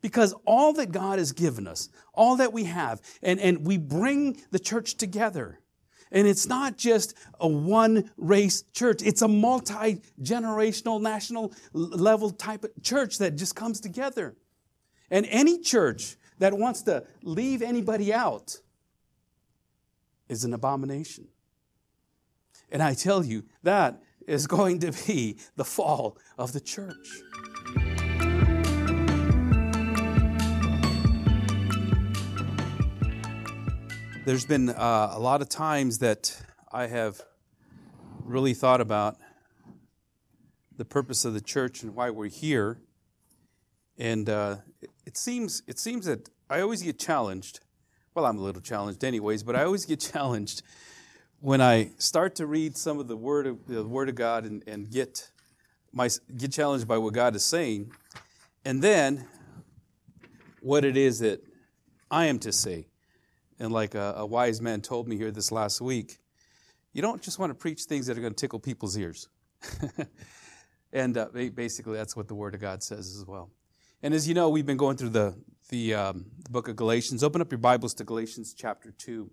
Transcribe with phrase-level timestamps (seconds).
[0.00, 4.40] Because all that God has given us, all that we have, and, and we bring
[4.50, 5.58] the church together.
[6.12, 12.64] And it's not just a one race church, it's a multi generational, national level type
[12.64, 14.34] of church that just comes together.
[15.10, 18.60] And any church that wants to leave anybody out
[20.28, 21.28] is an abomination.
[22.70, 27.22] And I tell you, that is going to be the fall of the church.
[34.30, 37.20] There's been uh, a lot of times that I have
[38.22, 39.16] really thought about
[40.76, 42.78] the purpose of the church and why we're here.
[43.98, 44.58] And uh,
[45.04, 47.58] it seems it seems that I always get challenged.
[48.14, 50.62] Well, I'm a little challenged, anyways, but I always get challenged
[51.40, 54.62] when I start to read some of the word of the Word of God and,
[54.64, 55.28] and get
[55.92, 57.90] my get challenged by what God is saying,
[58.64, 59.26] and then
[60.60, 61.42] what it is that
[62.12, 62.89] I am to say.
[63.60, 66.18] And like a, a wise man told me here this last week,
[66.94, 69.28] you don't just want to preach things that are going to tickle people's ears.
[70.92, 73.50] and uh, basically, that's what the Word of God says as well.
[74.02, 75.36] And as you know, we've been going through the,
[75.68, 77.22] the, um, the book of Galatians.
[77.22, 79.30] Open up your Bibles to Galatians chapter 2.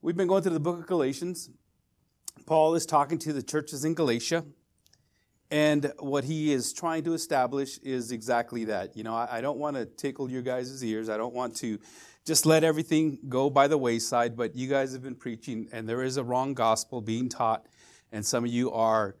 [0.00, 1.50] We've been going through the book of Galatians.
[2.46, 4.46] Paul is talking to the churches in Galatia.
[5.50, 8.96] And what he is trying to establish is exactly that.
[8.96, 11.08] You know, I, I don't want to tickle your guys' ears.
[11.08, 11.78] I don't want to
[12.24, 16.02] just let everything go by the wayside, but you guys have been preaching, and there
[16.02, 17.66] is a wrong gospel being taught,
[18.10, 19.16] and some of you are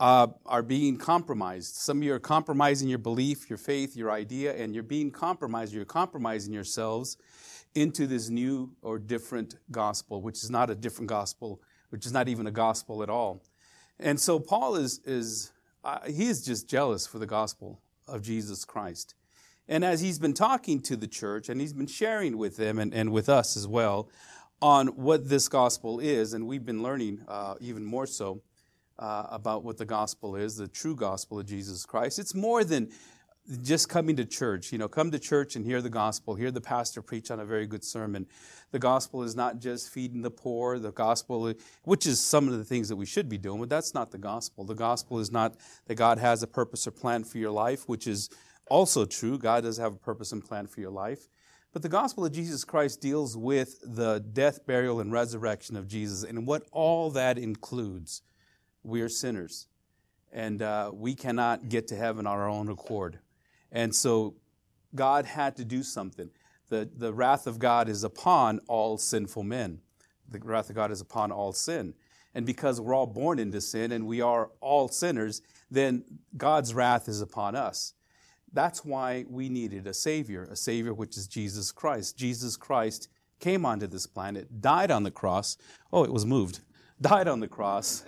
[0.00, 1.74] uh, are being compromised.
[1.74, 5.74] Some of you are compromising your belief, your faith, your idea, and you're being compromised.
[5.74, 7.18] You're compromising yourselves
[7.74, 12.28] into this new or different gospel, which is not a different gospel, which is not
[12.28, 13.42] even a gospel at all.
[14.00, 15.52] And so Paul is is
[15.84, 19.14] uh, he is just jealous for the gospel of Jesus Christ.
[19.68, 22.92] And as he's been talking to the church and he's been sharing with them and,
[22.92, 24.08] and with us as well
[24.60, 28.42] on what this gospel is, and we've been learning uh, even more so
[28.98, 32.18] uh, about what the gospel is, the true gospel of Jesus Christ.
[32.18, 32.90] It's more than
[33.58, 34.72] just coming to church.
[34.72, 37.44] You know, come to church and hear the gospel, hear the pastor preach on a
[37.44, 38.26] very good sermon.
[38.70, 41.52] The gospel is not just feeding the poor, the gospel,
[41.84, 44.18] which is some of the things that we should be doing, but that's not the
[44.18, 44.64] gospel.
[44.64, 45.56] The gospel is not
[45.86, 48.30] that God has a purpose or plan for your life, which is
[48.68, 49.38] also true.
[49.38, 51.28] God does have a purpose and plan for your life.
[51.72, 56.24] But the gospel of Jesus Christ deals with the death, burial, and resurrection of Jesus
[56.24, 58.22] and what all that includes.
[58.82, 59.68] We are sinners,
[60.32, 63.18] and uh, we cannot get to heaven on our own accord.
[63.72, 64.34] And so
[64.94, 66.30] God had to do something.
[66.68, 69.80] The, the wrath of God is upon all sinful men.
[70.28, 71.94] The wrath of God is upon all sin.
[72.34, 76.04] And because we're all born into sin and we are all sinners, then
[76.36, 77.94] God's wrath is upon us.
[78.52, 82.16] That's why we needed a Savior, a Savior which is Jesus Christ.
[82.16, 83.08] Jesus Christ
[83.38, 85.56] came onto this planet, died on the cross.
[85.92, 86.60] Oh, it was moved.
[87.00, 88.04] Died on the cross.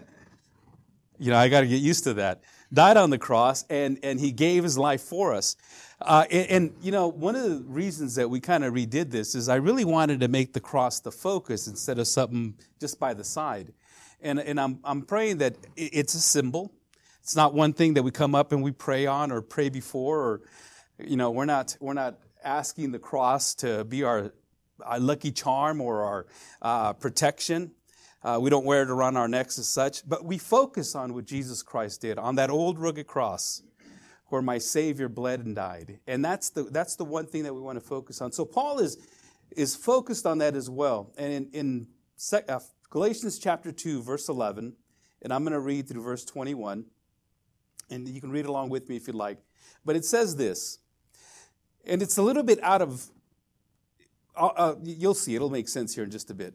[1.22, 2.42] You know, I got to get used to that.
[2.72, 5.56] Died on the cross, and, and he gave his life for us.
[6.00, 9.36] Uh, and, and, you know, one of the reasons that we kind of redid this
[9.36, 13.14] is I really wanted to make the cross the focus instead of something just by
[13.14, 13.72] the side.
[14.20, 16.72] And, and I'm, I'm praying that it's a symbol.
[17.20, 20.18] It's not one thing that we come up and we pray on or pray before,
[20.18, 20.40] or
[20.98, 24.32] you know, we're not we're not asking the cross to be our,
[24.84, 26.26] our lucky charm or our
[26.60, 27.70] uh, protection.
[28.24, 31.24] Uh, we don't wear it around our necks as such, but we focus on what
[31.24, 33.62] Jesus Christ did on that old rugged cross
[34.28, 35.98] where my Savior bled and died.
[36.06, 38.32] And that's the, that's the one thing that we want to focus on.
[38.32, 38.96] So Paul is,
[39.56, 41.12] is focused on that as well.
[41.18, 41.86] And in, in
[42.48, 42.60] uh,
[42.90, 44.74] Galatians chapter 2, verse 11,
[45.20, 46.86] and I'm going to read through verse 21
[47.90, 49.38] and you can read along with me if you'd like.
[49.84, 50.78] But it says this,
[51.84, 53.06] and it's a little bit out of,
[54.36, 56.54] uh, uh, you'll see, it'll make sense here in just a bit.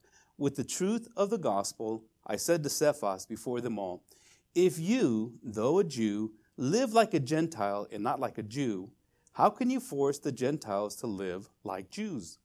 [0.41, 4.03] with the truth of the gospel, I said to Cephas before them all,
[4.55, 8.89] If you, though a Jew, live like a Gentile and not like a Jew,
[9.33, 12.39] how can you force the Gentiles to live like Jews?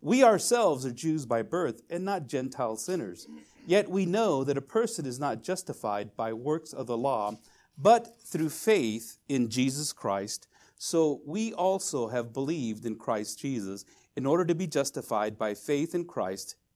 [0.00, 3.28] We ourselves are Jews by birth and not Gentile sinners.
[3.64, 7.36] Yet we know that a person is not justified by works of the law,
[7.78, 10.48] but through faith in Jesus Christ.
[10.76, 13.84] So we also have believed in Christ Jesus
[14.16, 16.56] in order to be justified by faith in Christ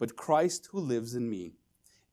[0.00, 1.52] but Christ who lives in me.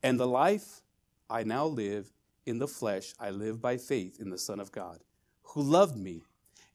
[0.04, 0.81] And the life
[1.28, 2.12] I now live
[2.45, 5.00] in the flesh, I live by faith in the Son of God,
[5.42, 6.22] who loved me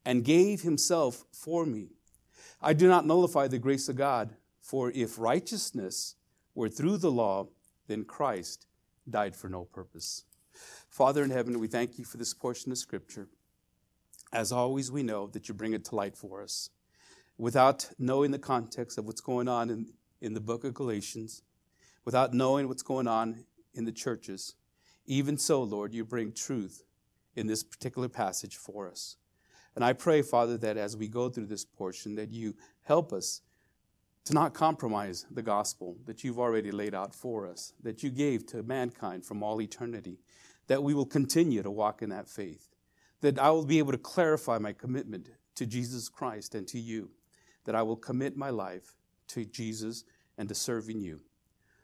[0.05, 1.91] and gave himself for me.
[2.61, 6.17] I do not nullify the grace of God, for if righteousness
[6.55, 7.49] were through the law,
[7.87, 8.67] then Christ
[9.09, 10.25] died for no purpose.
[10.89, 13.29] Father in heaven, we thank you for this portion of Scripture.
[14.33, 16.71] As always, we know that you bring it to light for us.
[17.37, 19.87] Without knowing the context of what's going on in,
[20.23, 21.43] in the book of Galatians,
[22.05, 24.55] without knowing what's going on in the churches,
[25.05, 26.85] even so, Lord, you bring truth
[27.35, 29.17] in this particular passage for us.
[29.75, 33.41] And I pray, Father, that as we go through this portion, that you help us
[34.25, 38.47] to not compromise the gospel that you've already laid out for us, that you gave
[38.47, 40.21] to mankind from all eternity,
[40.69, 42.69] that we will continue to walk in that faith,
[43.23, 47.11] that I will be able to clarify my commitment to Jesus Christ and to you,
[47.65, 48.95] that I will commit my life
[49.33, 50.05] to Jesus
[50.39, 51.21] and to serving you.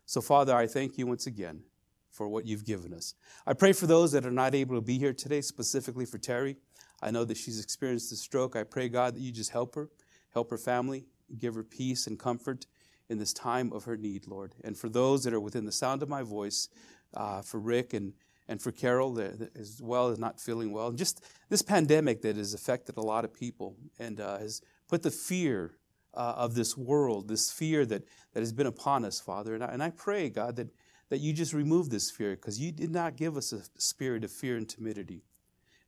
[0.06, 1.62] So, Father, I thank you once again
[2.10, 3.14] for what you've given us.
[3.46, 6.56] I pray for those that are not able to be here today, specifically for Terry.
[7.02, 8.56] I know that she's experienced a stroke.
[8.56, 9.88] I pray, God, that you just help her,
[10.32, 11.04] help her family,
[11.38, 12.66] give her peace and comfort
[13.08, 14.54] in this time of her need, Lord.
[14.64, 16.68] And for those that are within the sound of my voice,
[17.14, 18.12] uh, for Rick and,
[18.48, 22.36] and for Carol that, as well as not feeling well, and just this pandemic that
[22.36, 25.72] has affected a lot of people and uh, has put the fear
[26.18, 28.02] uh, of this world, this fear that,
[28.34, 29.54] that has been upon us, Father.
[29.54, 30.66] And I, and I pray, God, that,
[31.10, 34.32] that you just remove this fear because you did not give us a spirit of
[34.32, 35.22] fear and timidity.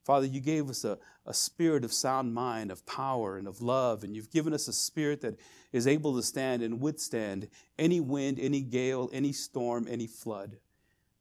[0.05, 4.05] Father, you gave us a, a spirit of sound mind, of power, and of love,
[4.05, 5.39] and you've given us a spirit that
[5.73, 10.59] is able to stand and withstand any wind, any gale, any storm, any flood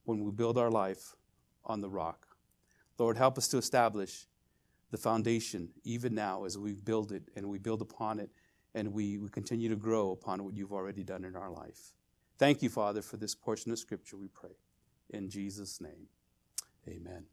[0.06, 1.15] when we build our life
[1.65, 2.27] on the rock.
[3.00, 4.27] Lord, help us to establish
[4.91, 8.29] the foundation even now as we build it and we build upon it
[8.75, 11.94] and we, we continue to grow upon what you've already done in our life.
[12.38, 14.56] Thank you, Father, for this portion of Scripture, we pray.
[15.10, 16.07] In Jesus' name,
[16.88, 17.25] amen.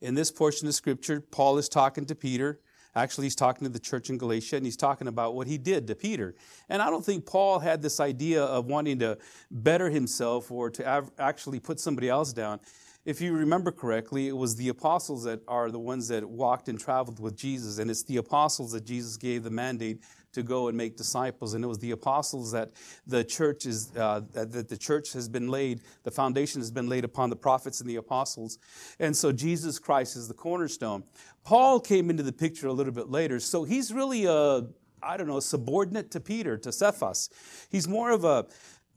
[0.00, 2.60] In this portion of Scripture, Paul is talking to Peter.
[2.94, 5.86] Actually, he's talking to the church in Galatia, and he's talking about what he did
[5.86, 6.34] to Peter.
[6.68, 9.18] And I don't think Paul had this idea of wanting to
[9.50, 12.60] better himself or to actually put somebody else down.
[13.06, 16.76] If you remember correctly, it was the apostles that are the ones that walked and
[16.76, 20.76] traveled with Jesus, and it's the apostles that Jesus gave the mandate to go and
[20.76, 21.54] make disciples.
[21.54, 22.72] And it was the apostles that
[23.06, 27.04] the church is uh, that the church has been laid, the foundation has been laid
[27.04, 28.58] upon the prophets and the apostles.
[28.98, 31.04] And so Jesus Christ is the cornerstone.
[31.44, 34.66] Paul came into the picture a little bit later, so he's really a
[35.00, 37.30] I don't know subordinate to Peter to Cephas.
[37.70, 38.46] He's more of a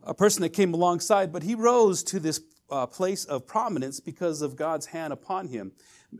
[0.01, 2.41] a person that came alongside, but he rose to this
[2.71, 5.71] uh, place of prominence because of God's hand upon him.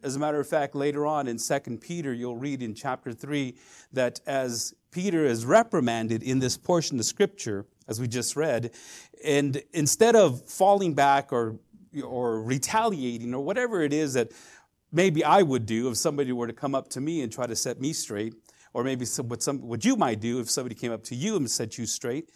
[0.04, 3.56] As a matter of fact, later on in 2 Peter, you'll read in chapter 3
[3.94, 8.72] that as Peter is reprimanded in this portion of scripture, as we just read,
[9.24, 11.58] and instead of falling back or,
[12.04, 14.32] or retaliating or whatever it is that
[14.92, 17.56] maybe I would do if somebody were to come up to me and try to
[17.56, 18.36] set me straight,
[18.74, 21.36] or maybe some, what, some, what you might do if somebody came up to you
[21.36, 22.30] and set you straight.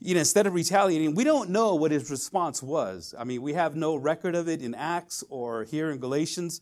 [0.00, 3.14] You know, instead of retaliating, we don't know what his response was.
[3.18, 6.60] I mean, we have no record of it in Acts or here in Galatians,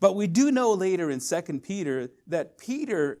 [0.00, 3.20] but we do know later in Second Peter that Peter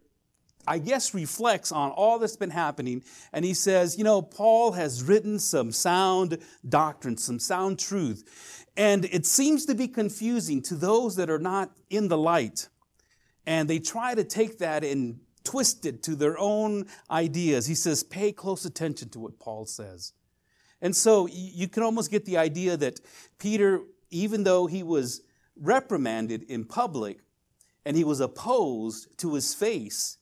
[0.68, 3.04] I guess, reflects on all that's been happening.
[3.32, 8.66] And he says, you know, Paul has written some sound doctrine, some sound truth.
[8.76, 12.68] And it seems to be confusing to those that are not in the light.
[13.46, 17.66] And they try to take that and twisted to their own ideas.
[17.66, 20.12] He says, pay close attention to what Paul says.
[20.82, 23.00] And so you can almost get the idea that
[23.38, 25.22] Peter, even though he was
[25.56, 27.20] reprimanded in public
[27.86, 30.18] and he was opposed to his face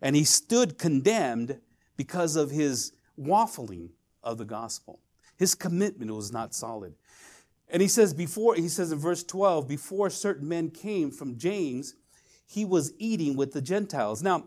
[0.00, 1.58] and he stood condemned
[1.96, 3.88] because of his waffling
[4.22, 5.00] of the gospel.
[5.36, 6.94] His commitment was not solid.
[7.68, 11.94] And he says before he says in verse 12 before certain men came from James
[12.46, 14.22] he was eating with the Gentiles.
[14.22, 14.46] Now,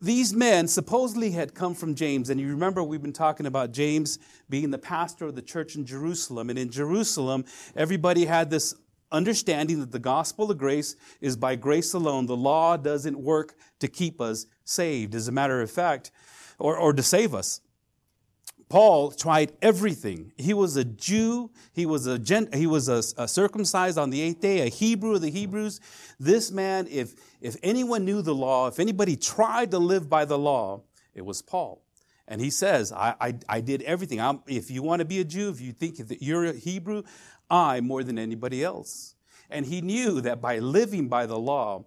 [0.00, 4.18] these men supposedly had come from James, and you remember we've been talking about James
[4.48, 6.50] being the pastor of the church in Jerusalem.
[6.50, 7.44] And in Jerusalem,
[7.76, 8.74] everybody had this
[9.12, 12.26] understanding that the gospel of grace is by grace alone.
[12.26, 16.10] The law doesn't work to keep us saved, as a matter of fact,
[16.58, 17.60] or, or to save us.
[18.68, 20.32] Paul tried everything.
[20.36, 21.50] He was a Jew.
[21.72, 25.14] He was a gent, he was a, a, circumcised on the eighth day, a Hebrew
[25.14, 25.80] of the Hebrews.
[26.18, 30.38] This man, if if anyone knew the law, if anybody tried to live by the
[30.38, 30.82] law,
[31.14, 31.82] it was Paul.
[32.26, 34.20] And he says, I, I, I did everything.
[34.20, 37.04] I'm, if you want to be a Jew, if you think that you're a Hebrew,
[37.48, 39.14] I more than anybody else.
[39.48, 41.84] And he knew that by living by the law,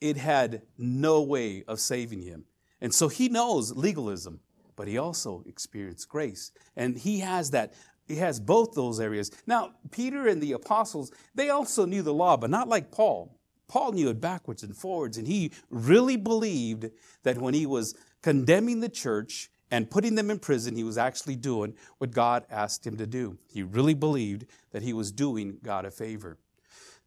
[0.00, 2.44] it had no way of saving him.
[2.80, 4.40] And so he knows legalism
[4.80, 6.52] but he also experienced grace.
[6.74, 7.74] And he has that,
[8.08, 9.30] he has both those areas.
[9.46, 13.38] Now, Peter and the apostles, they also knew the law, but not like Paul.
[13.68, 16.88] Paul knew it backwards and forwards, and he really believed
[17.24, 21.36] that when he was condemning the church and putting them in prison, he was actually
[21.36, 23.36] doing what God asked him to do.
[23.52, 26.38] He really believed that he was doing God a favor.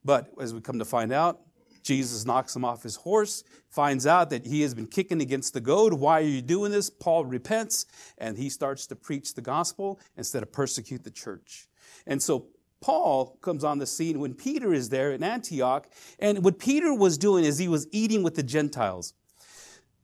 [0.06, 1.40] But as we come to find out,
[1.84, 5.62] Jesus knocks him off his horse, finds out that he has been kicking against the
[5.62, 5.94] goad.
[5.94, 6.90] Why are you doing this?
[6.90, 7.86] Paul repents
[8.18, 11.68] and he starts to preach the gospel instead of persecute the church.
[12.08, 12.48] And so
[12.82, 15.88] Paul comes on the scene when Peter is there in Antioch.
[16.20, 19.14] And what Peter was doing is he was eating with the Gentiles.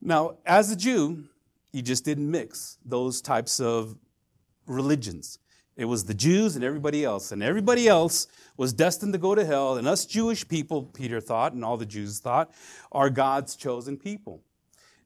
[0.01, 1.25] Now, as a Jew,
[1.71, 3.95] you just didn't mix those types of
[4.65, 5.39] religions.
[5.79, 7.31] It was the Jews and everybody else.
[7.31, 9.77] And everybody else was destined to go to hell.
[9.77, 12.51] And us Jewish people, Peter thought, and all the Jews thought,
[12.91, 14.41] are God's chosen people.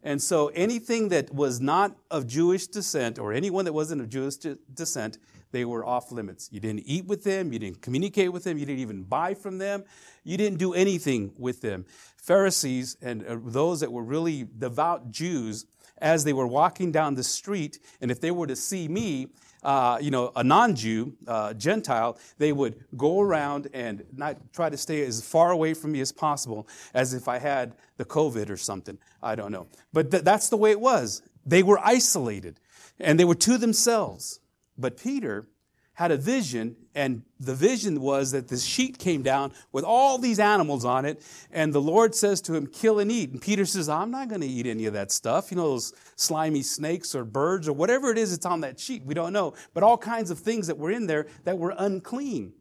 [0.01, 4.38] And so anything that was not of Jewish descent, or anyone that wasn't of Jewish
[4.74, 5.20] descent,
[5.51, 6.50] they were off limits.
[6.51, 9.60] You didn't eat with them, you didn't communicate with them, you didn't even buy from
[9.60, 9.84] them,
[10.24, 11.86] you didn't do anything with them.
[12.18, 15.68] Pharisees and uh, those that were really devout Jews,
[16.00, 19.27] as they were walking down the street, and if they were to see me,
[19.63, 24.77] uh, you know, a non-Jew, uh, Gentile, they would go around and not try to
[24.77, 28.58] stay as far away from me as possible, as if I had the COVID or
[28.58, 28.98] something.
[29.22, 31.22] I don't know, but th- that's the way it was.
[31.46, 32.60] They were isolated,
[33.00, 34.39] and they were to themselves.
[34.77, 35.48] But Peter
[35.96, 40.40] had a vision, and the vision was that this sheet came down with all these
[40.40, 41.22] animals on it,
[41.52, 43.32] and the Lord says to him, Kill and eat.
[43.32, 45.52] And Peter says, I'm not going to eat any of that stuff.
[45.52, 49.06] You know, those slimy snakes or birds or whatever it is that's on that sheet.
[49.06, 49.54] We don't know.
[49.76, 52.54] But all kinds of things that were in there that were unclean.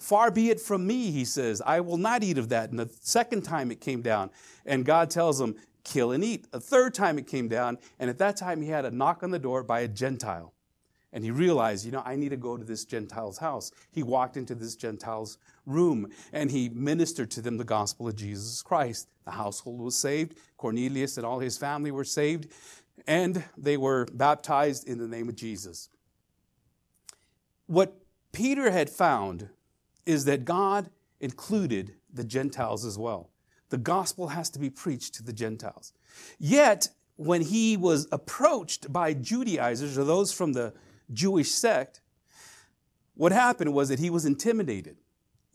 [0.00, 2.70] Far be it from me, he says, I will not eat of that.
[2.70, 4.30] And the second time it came down,
[4.66, 6.46] and God tells him, Kill and eat.
[6.54, 9.30] A third time it came down, and at that time he had a knock on
[9.30, 10.53] the door by a Gentile.
[11.14, 13.70] And he realized, you know, I need to go to this Gentile's house.
[13.92, 18.60] He walked into this Gentile's room and he ministered to them the gospel of Jesus
[18.62, 19.08] Christ.
[19.24, 20.36] The household was saved.
[20.56, 22.52] Cornelius and all his family were saved.
[23.06, 25.88] And they were baptized in the name of Jesus.
[27.66, 27.96] What
[28.32, 29.48] Peter had found
[30.04, 30.90] is that God
[31.20, 33.30] included the Gentiles as well.
[33.70, 35.92] The gospel has to be preached to the Gentiles.
[36.40, 40.74] Yet, when he was approached by Judaizers or those from the
[41.12, 42.00] Jewish sect,
[43.14, 44.96] what happened was that he was intimidated.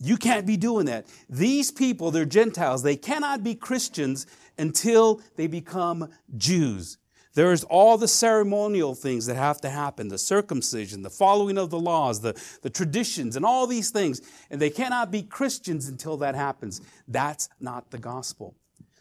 [0.01, 1.07] You can't be doing that.
[1.29, 2.83] These people, they're Gentiles.
[2.83, 4.25] They cannot be Christians
[4.57, 6.97] until they become Jews.
[7.33, 11.79] There's all the ceremonial things that have to happen the circumcision, the following of the
[11.79, 14.21] laws, the, the traditions, and all these things.
[14.49, 16.81] And they cannot be Christians until that happens.
[17.07, 18.55] That's not the gospel.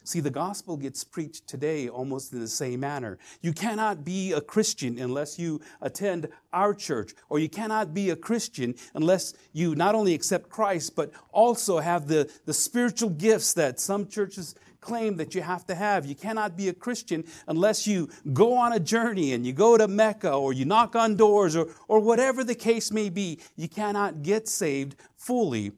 [0.09, 3.19] See, the gospel gets preached today almost in the same manner.
[3.43, 8.15] You cannot be a Christian unless you attend our church, or you cannot be a
[8.15, 13.79] Christian unless you not only accept Christ, but also have the, the spiritual gifts that
[13.79, 16.07] some churches claim that you have to have.
[16.07, 19.87] You cannot be a Christian unless you go on a journey and you go to
[19.87, 23.37] Mecca or you knock on doors or, or whatever the case may be.
[23.55, 25.73] You cannot get saved fully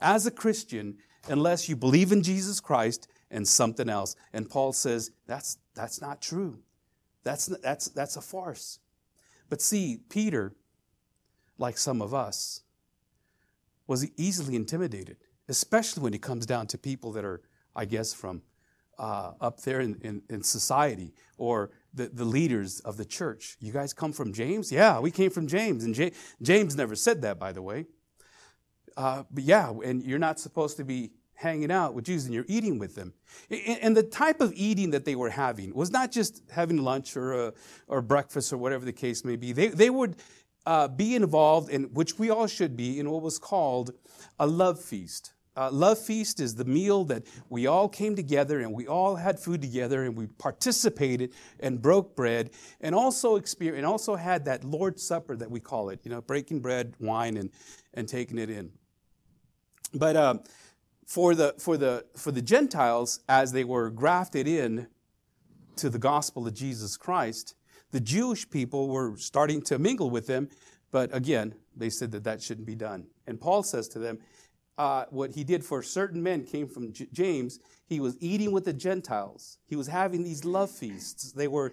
[0.00, 0.96] as a Christian
[1.28, 4.16] unless you believe in Jesus Christ and something else.
[4.32, 6.58] And Paul says, that's, that's not true.
[7.22, 8.78] That's, that's, that's a farce.
[9.48, 10.54] But see, Peter,
[11.58, 12.62] like some of us,
[13.86, 15.16] was easily intimidated,
[15.48, 17.42] especially when it comes down to people that are,
[17.74, 18.42] I guess, from
[18.98, 23.56] uh, up there in, in, in, society or the, the leaders of the church.
[23.58, 24.70] You guys come from James?
[24.70, 25.84] Yeah, we came from James.
[25.84, 27.86] And J- James never said that, by the way.
[28.96, 32.44] Uh, but yeah, and you're not supposed to be hanging out with Jews and you're
[32.48, 33.14] eating with them.
[33.82, 37.32] And the type of eating that they were having was not just having lunch or,
[37.32, 37.50] uh,
[37.88, 39.52] or breakfast or whatever the case may be.
[39.52, 40.16] They, they would
[40.66, 43.92] uh, be involved in, which we all should be, in what was called
[44.38, 45.32] a love feast.
[45.56, 49.40] Uh, love feast is the meal that we all came together and we all had
[49.40, 52.50] food together and we participated and broke bread
[52.82, 56.20] and also experienced and also had that Lord's Supper that we call it, you know,
[56.20, 57.50] breaking bread, wine, and,
[57.94, 58.70] and taking it in.
[59.92, 60.34] But uh,
[61.10, 64.86] for, the, for, the, for the Gentiles, as they were grafted in
[65.74, 67.56] to the gospel of Jesus Christ,
[67.90, 70.48] the Jewish people were starting to mingle with them,
[70.92, 73.08] but again, they said that that shouldn't be done.
[73.26, 74.20] And Paul says to them,
[74.78, 77.58] uh, what he did for certain men came from J- James.
[77.86, 79.58] He was eating with the Gentiles.
[79.66, 81.32] He was having these love feasts.
[81.32, 81.72] They were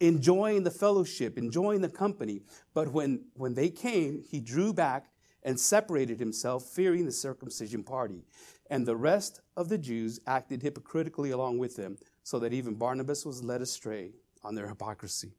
[0.00, 2.42] enjoying the fellowship, enjoying the company.
[2.74, 5.06] But when, when they came, he drew back
[5.42, 8.24] and separated himself, fearing the circumcision party.
[8.70, 13.24] And the rest of the Jews acted hypocritically along with them, so that even Barnabas
[13.24, 15.32] was led astray on their hypocrisy.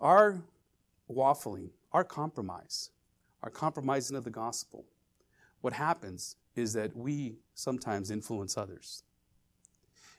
[0.00, 0.42] Our
[1.10, 2.90] waffling, our compromise,
[3.42, 4.84] our compromising of the gospel,
[5.60, 9.02] what happens is that we sometimes influence others.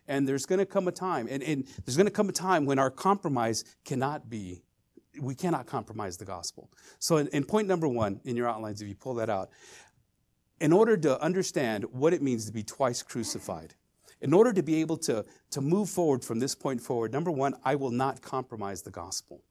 [0.07, 2.65] And there's going to come a time, and, and there's going to come a time
[2.65, 4.61] when our compromise cannot be,
[5.19, 6.69] we cannot compromise the gospel.
[6.99, 9.49] So, in, in point number one in your outlines, if you pull that out,
[10.59, 13.75] in order to understand what it means to be twice crucified,
[14.21, 17.53] in order to be able to, to move forward from this point forward, number one,
[17.63, 19.43] I will not compromise the gospel.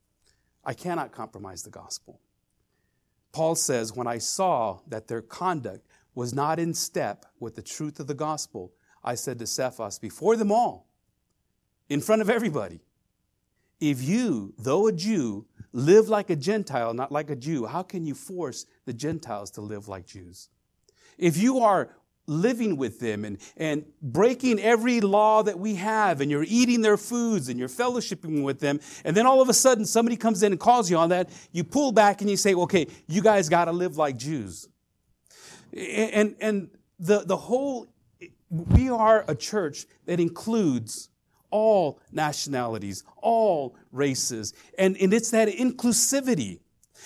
[0.65, 2.21] I cannot compromise the gospel.
[3.33, 8.01] Paul says, When I saw that their conduct was not in step with the truth
[8.01, 8.73] of the gospel,
[9.05, 10.89] I said to Cephas before them all,
[11.89, 12.81] in front of everybody,
[13.79, 18.07] if you, though a Jew, live like a Gentile, not like a Jew, how can
[18.07, 20.49] you force the Gentiles to live like Jews?
[21.19, 21.91] If you are
[22.27, 26.97] living with them and, and breaking every law that we have and you're eating their
[26.97, 30.53] foods and you're fellowshipping with them and then all of a sudden somebody comes in
[30.53, 33.67] and calls you on that you pull back and you say okay you guys got
[33.67, 34.69] to live like jews.
[35.73, 37.87] And and the the whole
[38.51, 41.11] we are a church that includes
[41.51, 46.59] all nationalities all races and, and it's that inclusivity.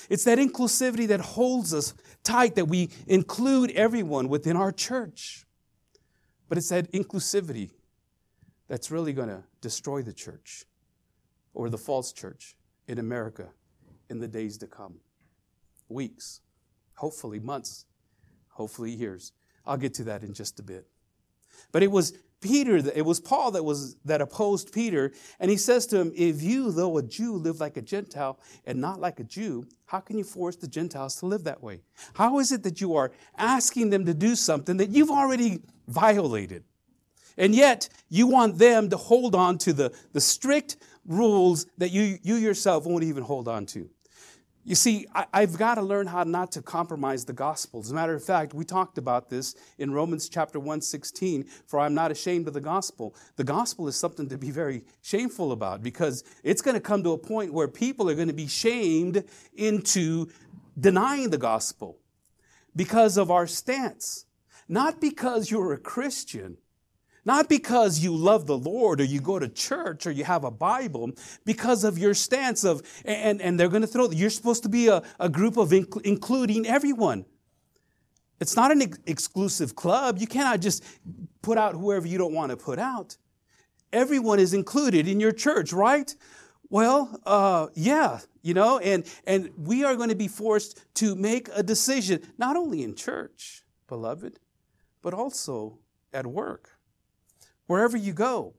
[0.09, 5.47] It's that inclusivity that holds us tight that we include everyone within our church.
[6.49, 7.71] But it's that inclusivity
[8.69, 10.65] that's really going to destroy the church
[11.55, 13.49] or the false church in America
[14.09, 14.97] in the days to come.
[15.89, 16.41] Weeks,
[16.95, 17.87] hopefully months,
[18.49, 19.33] hopefully years.
[19.67, 20.87] I'll get to that in just a bit.
[21.73, 25.87] But it was Peter, it was Paul that was that opposed Peter, and he says
[25.89, 29.25] to him, "If you, though a Jew, live like a Gentile and not like a
[29.25, 31.83] Jew, how can you force the Gentiles to live that way?
[32.15, 36.65] How is it that you are asking them to do something that you've already violated,
[37.37, 42.19] and yet you want them to hold on to the the strict rules that you
[42.23, 43.91] you yourself won't even hold on to?"
[44.63, 47.81] You see, I, have got to learn how not to compromise the gospel.
[47.81, 51.81] As a matter of fact, we talked about this in Romans chapter 1, 16, for
[51.81, 53.15] I'm not ashamed of the gospel.
[53.37, 57.13] The gospel is something to be very shameful about because it's going to come to
[57.13, 60.29] a point where people are going to be shamed into
[60.79, 61.99] denying the gospel
[62.77, 64.27] because of our stance.
[64.69, 66.59] Not because you're a Christian,
[67.25, 70.51] not because you love the Lord or you go to church or you have a
[70.51, 71.11] Bible,
[71.45, 74.89] because of your stance of, and, and they're going to throw, you're supposed to be
[74.89, 77.25] a, a group of inc- including everyone.
[78.41, 80.19] It's not an ex- exclusive club.
[80.19, 80.83] You cannot just
[81.43, 83.17] put out whoever you don't want to put out.
[83.93, 86.15] Everyone is included in your church, right?
[86.71, 91.49] Well, uh, yeah, you know, and, and we are going to be forced to make
[91.53, 94.39] a decision, not only in church, beloved,
[95.03, 95.81] but also
[96.13, 96.80] at work
[97.71, 98.53] wherever you go.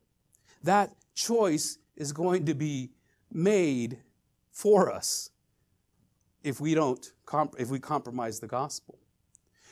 [0.63, 2.91] That choice is going to be
[3.29, 3.97] made
[4.51, 5.31] for us
[6.43, 7.11] if we don't
[7.59, 8.97] if we compromise the gospel.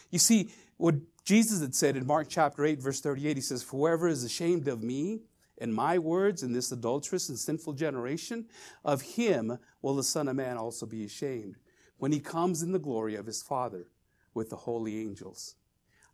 [0.10, 4.10] You see, what Jesus had said in Mark chapter 8 verse 38 he says, "Whoever
[4.10, 5.22] is ashamed of me
[5.58, 8.50] and my words in this adulterous and sinful generation,
[8.84, 11.56] of him will the Son of Man also be ashamed
[11.98, 13.88] when he comes in the glory of his Father
[14.34, 15.56] with the holy angels."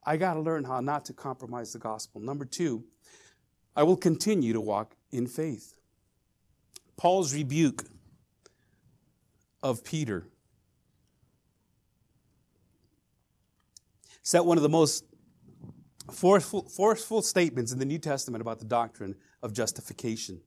[0.05, 2.21] I got to learn how not to compromise the gospel.
[2.21, 2.83] Number 2,
[3.75, 5.75] I will continue to walk in faith.
[6.95, 7.85] Paul's rebuke
[9.63, 10.27] of Peter
[14.21, 15.05] set one of the most
[16.11, 20.41] forceful, forceful statements in the New Testament about the doctrine of justification.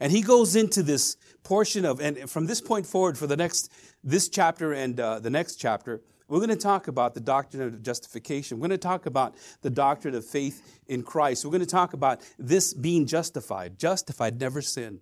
[0.00, 3.72] And he goes into this portion of, and from this point forward, for the next,
[4.02, 7.82] this chapter and uh, the next chapter, we're going to talk about the doctrine of
[7.82, 8.58] justification.
[8.58, 11.44] We're going to talk about the doctrine of faith in Christ.
[11.44, 15.00] We're going to talk about this being justified, justified, never sin.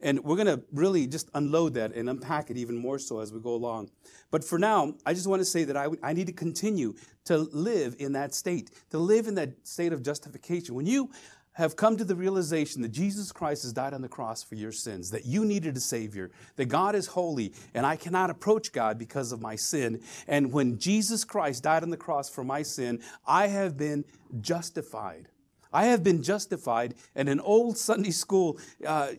[0.00, 3.32] And we're going to really just unload that and unpack it even more so as
[3.32, 3.90] we go along.
[4.30, 6.94] But for now, I just want to say that I, I need to continue
[7.26, 10.74] to live in that state, to live in that state of justification.
[10.74, 11.10] When you
[11.54, 14.72] have come to the realization that Jesus Christ has died on the cross for your
[14.72, 18.98] sins, that you needed a Savior, that God is holy, and I cannot approach God
[18.98, 20.00] because of my sin.
[20.26, 24.04] And when Jesus Christ died on the cross for my sin, I have been
[24.40, 25.28] justified.
[25.72, 26.94] I have been justified.
[27.14, 29.12] And an old Sunday school uh,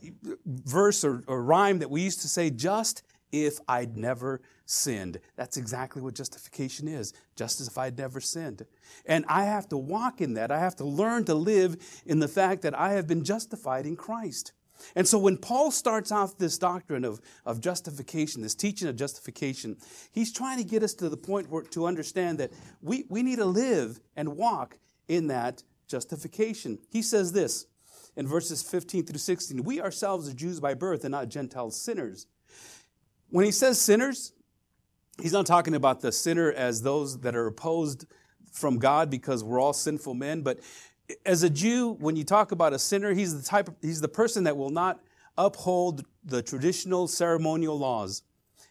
[0.46, 5.20] verse or, or rhyme that we used to say, just if I'd never sinned.
[5.36, 8.66] That's exactly what justification is, just as if I'd never sinned.
[9.06, 10.52] And I have to walk in that.
[10.52, 13.96] I have to learn to live in the fact that I have been justified in
[13.96, 14.54] Christ.
[14.96, 19.78] And so when Paul starts off this doctrine of, of justification, this teaching of justification,
[20.12, 23.38] he's trying to get us to the point where, to understand that we, we need
[23.38, 26.80] to live and walk in that justification.
[26.90, 27.66] He says this
[28.16, 32.28] in verses 15 through 16 We ourselves are Jews by birth and not Gentile sinners.
[33.34, 34.32] When he says sinners,
[35.20, 38.06] he's not talking about the sinner as those that are opposed
[38.52, 40.60] from God because we're all sinful men, but
[41.26, 44.08] as a Jew, when you talk about a sinner, he's the type of, he's the
[44.08, 45.00] person that will not
[45.36, 48.22] uphold the traditional ceremonial laws.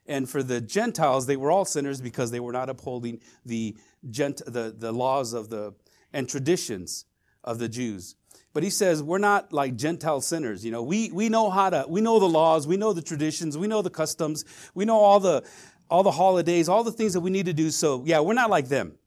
[0.06, 3.76] And for the Gentiles, they were all sinners because they were not upholding the,
[4.10, 5.74] gent, the, the laws of the
[6.12, 7.06] and traditions
[7.42, 8.14] of the Jews.
[8.52, 10.64] But he says we're not like Gentile sinners.
[10.64, 13.56] You know, we, we know how to, we know the laws, we know the traditions,
[13.56, 15.44] we know the customs, we know all the,
[15.88, 17.70] all the holidays, all the things that we need to do.
[17.70, 18.98] So yeah, we're not like them.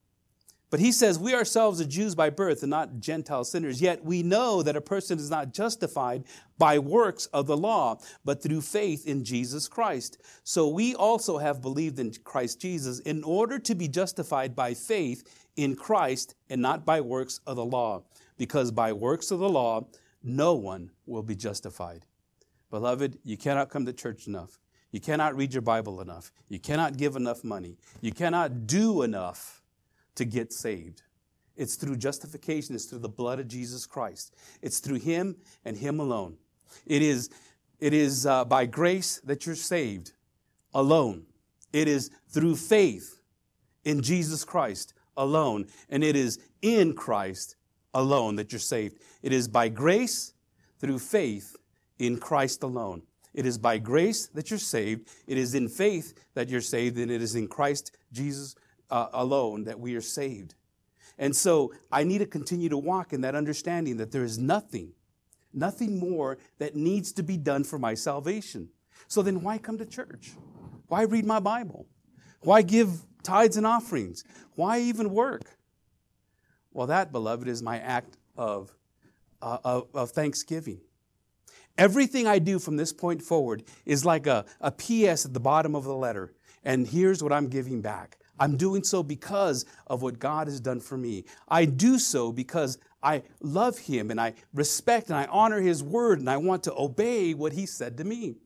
[0.68, 3.80] But he says, We ourselves are Jews by birth and not Gentile sinners.
[3.80, 6.24] Yet we know that a person is not justified
[6.58, 10.18] by works of the law, but through faith in Jesus Christ.
[10.42, 15.45] So we also have believed in Christ Jesus in order to be justified by faith
[15.56, 18.04] in Christ and not by works of the law.
[18.38, 19.86] Because by works of the law,
[20.22, 22.04] no one will be justified.
[22.70, 24.58] Beloved, you cannot come to church enough.
[24.92, 26.30] You cannot read your Bible enough.
[26.48, 27.76] You cannot give enough money.
[28.00, 29.62] You cannot do enough
[30.14, 31.02] to get saved.
[31.56, 34.34] It's through justification, it's through the blood of Jesus Christ.
[34.60, 36.36] It's through Him and Him alone.
[36.84, 37.30] It is,
[37.80, 40.12] it is uh, by grace that you're saved
[40.74, 41.24] alone.
[41.72, 43.22] It is through faith
[43.84, 45.66] in Jesus Christ alone.
[45.88, 47.56] And it is in Christ
[47.94, 48.98] alone that you're saved.
[49.22, 50.34] It is by grace
[50.78, 51.56] through faith
[51.98, 53.02] in Christ alone.
[53.34, 55.08] It is by grace that you're saved.
[55.26, 58.54] It is in faith that you're saved, and it is in Christ Jesus
[58.90, 60.54] uh, alone that we are saved.
[61.18, 64.92] And so I need to continue to walk in that understanding that there is nothing,
[65.52, 68.70] nothing more that needs to be done for my salvation.
[69.08, 70.32] So then why come to church?
[70.88, 71.86] Why read my Bible?
[72.40, 74.24] Why give tithes and offerings?
[74.54, 75.42] Why even work?
[76.72, 78.72] Well, that, beloved, is my act of,
[79.42, 80.80] uh, of, of, thanksgiving.
[81.78, 85.74] Everything I do from this point forward is like a, a PS at the bottom
[85.74, 86.34] of the letter.
[86.64, 90.80] And here's what I'm giving back I'm doing so because of what God has done
[90.80, 91.24] for me.
[91.48, 96.20] I do so because I love Him and I respect and I honor His word
[96.20, 98.36] and I want to obey what He said to me.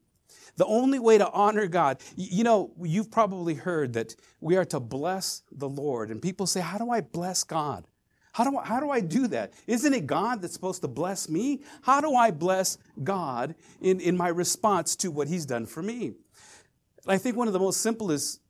[0.61, 4.79] The only way to honor God, you know, you've probably heard that we are to
[4.79, 6.11] bless the Lord.
[6.11, 7.87] And people say, How do I bless God?
[8.33, 9.55] How do, I, how do I do that?
[9.67, 11.63] Isn't it God that's supposed to bless me?
[11.81, 16.13] How do I bless God in, in my response to what He's done for me?
[17.09, 18.43] I think one of the most simplest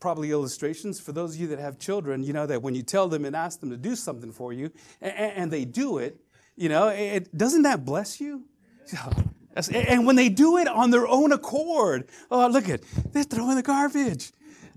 [0.00, 3.08] probably illustrations for those of you that have children, you know, that when you tell
[3.08, 6.18] them and ask them to do something for you and, and they do it,
[6.56, 8.46] you know, it, doesn't that bless you?
[9.72, 13.62] And when they do it on their own accord, oh, look at, they're throwing the
[13.62, 14.32] garbage.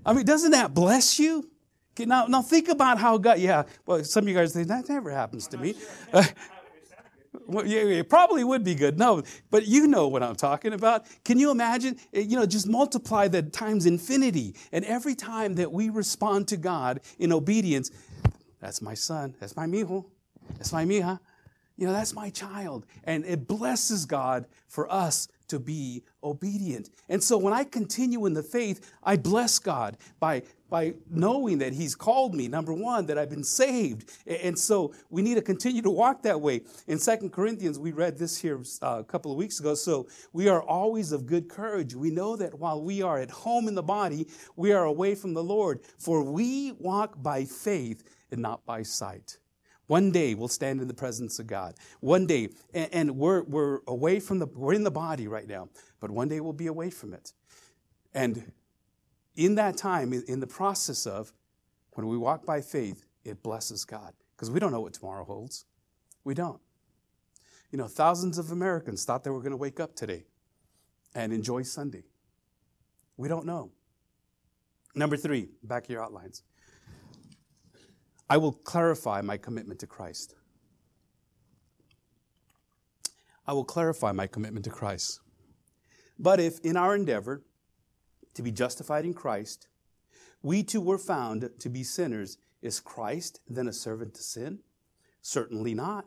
[0.05, 1.49] I mean, doesn't that bless you?
[1.93, 4.89] Okay, now, now think about how God, yeah, well, some of you guys think that
[4.89, 5.75] never happens to me.
[7.47, 8.97] Well, yeah, it probably would be good.
[8.97, 11.05] No, but you know what I'm talking about.
[11.23, 11.97] Can you imagine?
[12.13, 14.55] Eh, you know, just multiply that times infinity.
[14.71, 17.91] And every time that we respond to God in obedience,
[18.59, 20.05] that's my son, that's my mijo,
[20.57, 21.19] that's my mija,
[21.81, 22.85] you know, that's my child.
[23.05, 26.91] And it blesses God for us to be obedient.
[27.09, 31.73] And so when I continue in the faith, I bless God by by knowing that
[31.73, 34.11] He's called me, number one, that I've been saved.
[34.27, 36.61] And so we need to continue to walk that way.
[36.87, 39.73] In Second Corinthians, we read this here uh, a couple of weeks ago.
[39.73, 41.95] So we are always of good courage.
[41.95, 45.33] We know that while we are at home in the body, we are away from
[45.33, 45.81] the Lord.
[45.97, 49.39] For we walk by faith and not by sight.
[49.91, 51.75] One day we'll stand in the presence of God.
[51.99, 55.67] One day, and, we're, we're away from the, we're in the body right now,
[55.99, 57.33] but one day we'll be away from it.
[58.13, 58.53] And
[59.35, 61.33] in that time, in the process of
[61.91, 65.65] when we walk by faith, it blesses God because we don't know what tomorrow holds.
[66.23, 66.61] We don't.
[67.69, 70.23] You know, thousands of Americans thought they were going to wake up today
[71.13, 72.05] and enjoy Sunday.
[73.17, 73.71] We don't know.
[74.95, 76.43] Number three, back of your outlines.
[78.31, 80.35] I will clarify my commitment to Christ.
[83.45, 85.19] I will clarify my commitment to Christ.
[86.17, 87.43] But if in our endeavor
[88.35, 89.67] to be justified in Christ,
[90.41, 94.59] we too were found to be sinners, is Christ then a servant to sin?
[95.21, 96.05] Certainly not.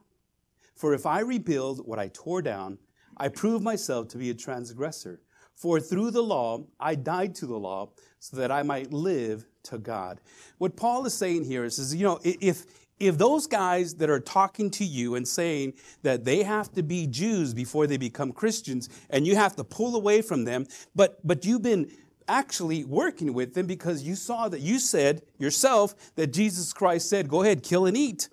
[0.75, 2.79] For if I rebuild what I tore down,
[3.19, 5.21] I prove myself to be a transgressor.
[5.55, 9.79] For through the law, I died to the law so that I might live to
[9.79, 10.21] God.
[10.59, 12.67] What Paul is saying here is, is you know, if,
[13.01, 17.07] if those guys that are talking to you and saying that they have to be
[17.07, 21.45] Jews before they become Christians and you have to pull away from them, but, but
[21.45, 21.91] you've been
[22.29, 27.29] actually working with them because you saw that you said yourself that Jesus Christ said,
[27.29, 28.29] go ahead, kill and eat.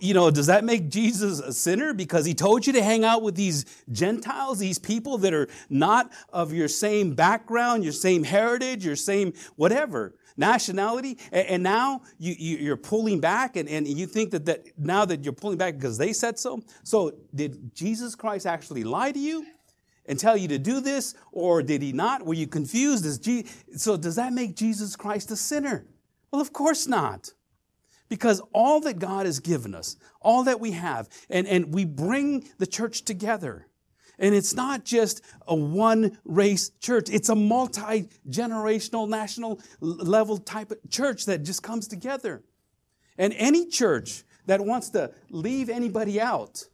[0.00, 3.22] You know, does that make Jesus a sinner because he told you to hang out
[3.22, 8.84] with these Gentiles, these people that are not of your same background, your same heritage,
[8.84, 11.18] your same whatever nationality?
[11.32, 15.24] And, now you, you, are pulling back and, and you think that, that now that
[15.24, 16.62] you're pulling back because they said so?
[16.82, 19.46] So did Jesus Christ actually lie to you?
[20.08, 22.24] and tell you to do this, or did he not?
[22.24, 23.04] Were you confused?
[23.04, 23.44] Is Je-
[23.76, 25.84] so does that make Jesus Christ a sinner?
[26.30, 27.32] Well, of course not.
[28.08, 32.48] Because all that God has given us, all that we have, and, and we bring
[32.58, 33.66] the church together.
[34.18, 40.70] And it's not just a one race church, it's a multi generational, national level type
[40.70, 42.42] of church that just comes together.
[43.18, 46.64] And any church that wants to leave anybody out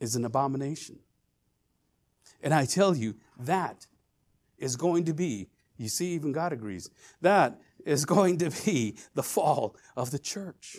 [0.00, 0.98] is an abomination.
[2.42, 3.86] And I tell you, that
[4.58, 6.90] is going to be, you see, even God agrees,
[7.20, 10.78] that is going to be the fall of the church.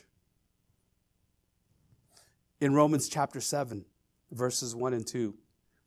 [2.59, 3.85] In Romans chapter 7,
[4.31, 5.35] verses 1 and 2,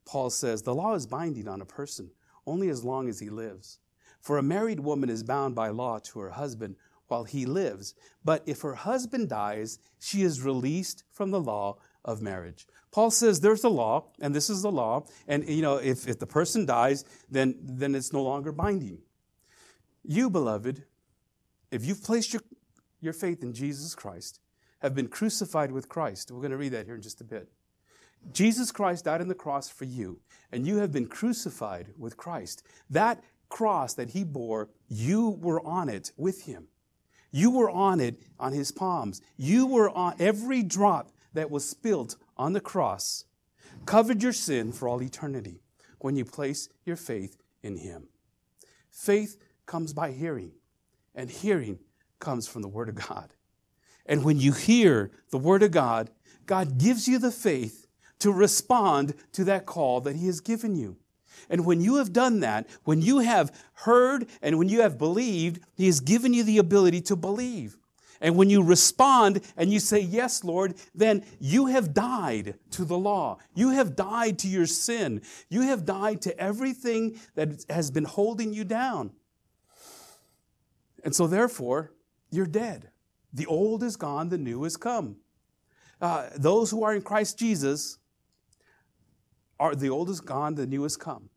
[0.05, 2.11] Paul says, The law is binding on a person
[2.45, 3.79] only as long as he lives.
[4.21, 6.75] For a married woman is bound by law to her husband
[7.07, 7.93] while he lives.
[8.23, 12.65] But if her husband dies, she is released from the law of marriage.
[12.91, 16.17] Paul says there's a law, and this is the law, and you know, if, if
[16.19, 18.99] the person dies, then, then it's no longer binding.
[20.03, 20.83] You, beloved,
[21.71, 22.41] if you've placed your,
[23.01, 24.39] your faith in Jesus Christ,
[24.79, 27.49] have been crucified with Christ, we're going to read that here in just a bit.
[28.31, 30.19] Jesus Christ died on the cross for you,
[30.51, 32.63] and you have been crucified with Christ.
[32.89, 36.67] That cross that he bore, you were on it with him.
[37.31, 39.21] You were on it on his palms.
[39.37, 43.25] You were on every drop that was spilled on the cross,
[43.85, 45.61] covered your sin for all eternity
[45.99, 48.07] when you place your faith in him.
[48.89, 50.51] Faith comes by hearing,
[51.13, 51.79] and hearing
[52.19, 53.33] comes from the Word of God.
[54.05, 56.11] And when you hear the Word of God,
[56.45, 57.84] God gives you the faith
[58.25, 60.97] to respond to that call that He has given you.
[61.47, 65.63] And when you have done that, when you have heard and when you have believed,
[65.75, 67.77] He has given you the ability to believe.
[68.19, 72.97] And when you respond and you say, Yes, Lord, then you have died to the
[72.97, 73.37] law.
[73.53, 75.21] You have died to your sin.
[75.47, 79.11] You have died to everything that has been holding you down.
[81.03, 81.91] And so, therefore,
[82.31, 82.89] you're dead.
[83.31, 85.17] The old is gone, the new has come.
[86.01, 87.99] Uh, those who are in Christ Jesus
[89.59, 91.29] are the old is gone, the new has come.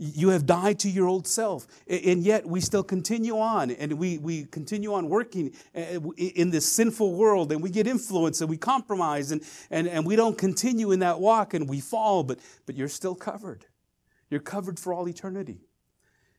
[0.00, 4.18] You have died to your old self, and yet we still continue on, and we,
[4.18, 8.56] we continue on working uh, in this sinful world, and we get influenced, and we
[8.56, 12.76] compromise, and, and, and we don't continue in that walk, and we fall, but, but
[12.76, 13.66] you're still covered.
[14.30, 15.62] You're covered for all eternity.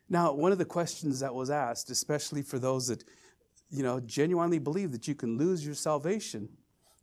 [0.08, 3.04] Now, one of the questions that was asked, especially for those that,
[3.70, 6.50] you know, genuinely believe that you can lose your salvation.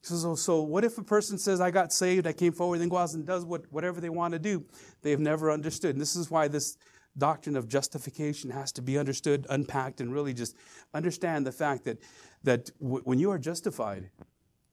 [0.07, 3.15] So, so, what if a person says, I got saved, I came forward, then goes
[3.15, 4.65] and does what, whatever they want to do?
[5.03, 5.91] They've never understood.
[5.91, 6.79] And this is why this
[7.19, 10.55] doctrine of justification has to be understood, unpacked, and really just
[10.95, 11.99] understand the fact that,
[12.45, 14.11] that w- when you are justified,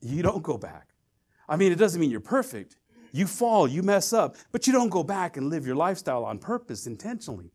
[0.01, 0.89] you don't go back.
[1.49, 2.77] I mean, it doesn't mean you're perfect.
[3.11, 6.37] You fall, you mess up, but you don't go back and live your lifestyle on
[6.37, 7.49] purpose intentionally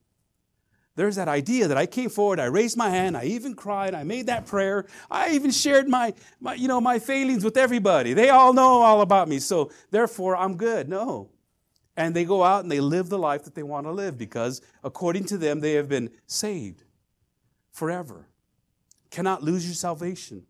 [0.98, 4.02] there's that idea that I came forward, I raised my hand, I even cried, I
[4.02, 8.14] made that prayer, I even shared my, my, you know, my failings with everybody.
[8.14, 10.88] They all know all about me, so therefore I'm good.
[10.88, 11.30] No.
[11.96, 14.60] And they go out and they live the life that they want to live because
[14.82, 16.82] according to them, they have been saved
[17.70, 18.26] forever.
[19.10, 20.46] Cannot lose your salvation.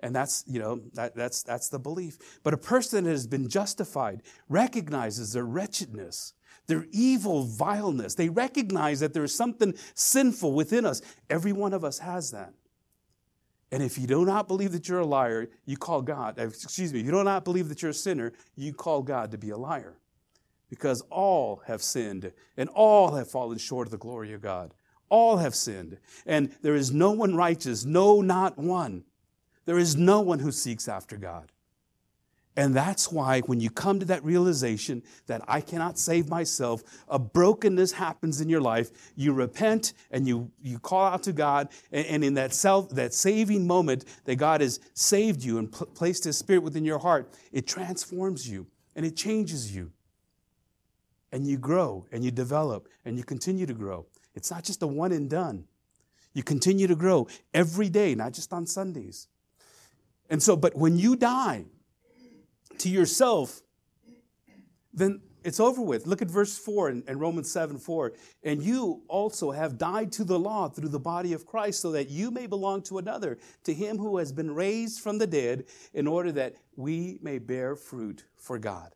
[0.00, 2.18] And that's, you know, that, that's, that's the belief.
[2.42, 6.34] But a person that has been justified recognizes their wretchedness
[6.66, 8.14] their evil vileness.
[8.14, 11.02] They recognize that there is something sinful within us.
[11.28, 12.54] Every one of us has that.
[13.70, 16.92] And if you do not believe that you're a liar, you call God, uh, excuse
[16.92, 19.50] me, If you do not believe that you're a sinner, you call God to be
[19.50, 19.98] a liar.
[20.70, 24.74] Because all have sinned and all have fallen short of the glory of God.
[25.08, 25.98] All have sinned.
[26.24, 29.04] And there is no one righteous, no, not one.
[29.64, 31.50] There is no one who seeks after God.
[32.56, 37.18] And that's why when you come to that realization that I cannot save myself, a
[37.18, 38.90] brokenness happens in your life.
[39.16, 41.68] You repent and you, you call out to God.
[41.90, 45.88] And, and in that self, that saving moment that God has saved you and pl-
[45.88, 49.90] placed his spirit within your heart, it transforms you and it changes you.
[51.32, 54.06] And you grow and you develop and you continue to grow.
[54.36, 55.64] It's not just a one and done.
[56.34, 59.26] You continue to grow every day, not just on Sundays.
[60.30, 61.64] And so, but when you die,
[62.78, 63.60] to yourself,
[64.92, 66.06] then it's over with.
[66.06, 68.14] Look at verse 4 in, in, Romans 7 4.
[68.42, 72.08] And you also have died to the law through the body of Christ, so that
[72.08, 76.06] you may belong to another, to him who has been raised from the dead, in
[76.06, 78.94] order that we may bear fruit for God.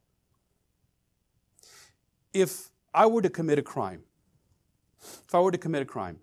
[2.33, 4.03] If I were to commit a crime,
[5.01, 6.19] if I were to commit a crime,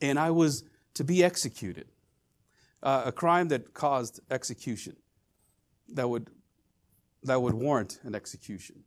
[0.00, 1.86] and I was to be executed,
[2.82, 4.96] uh, a crime that caused execution,
[5.88, 6.30] that would
[7.24, 8.84] that would warrant an execution.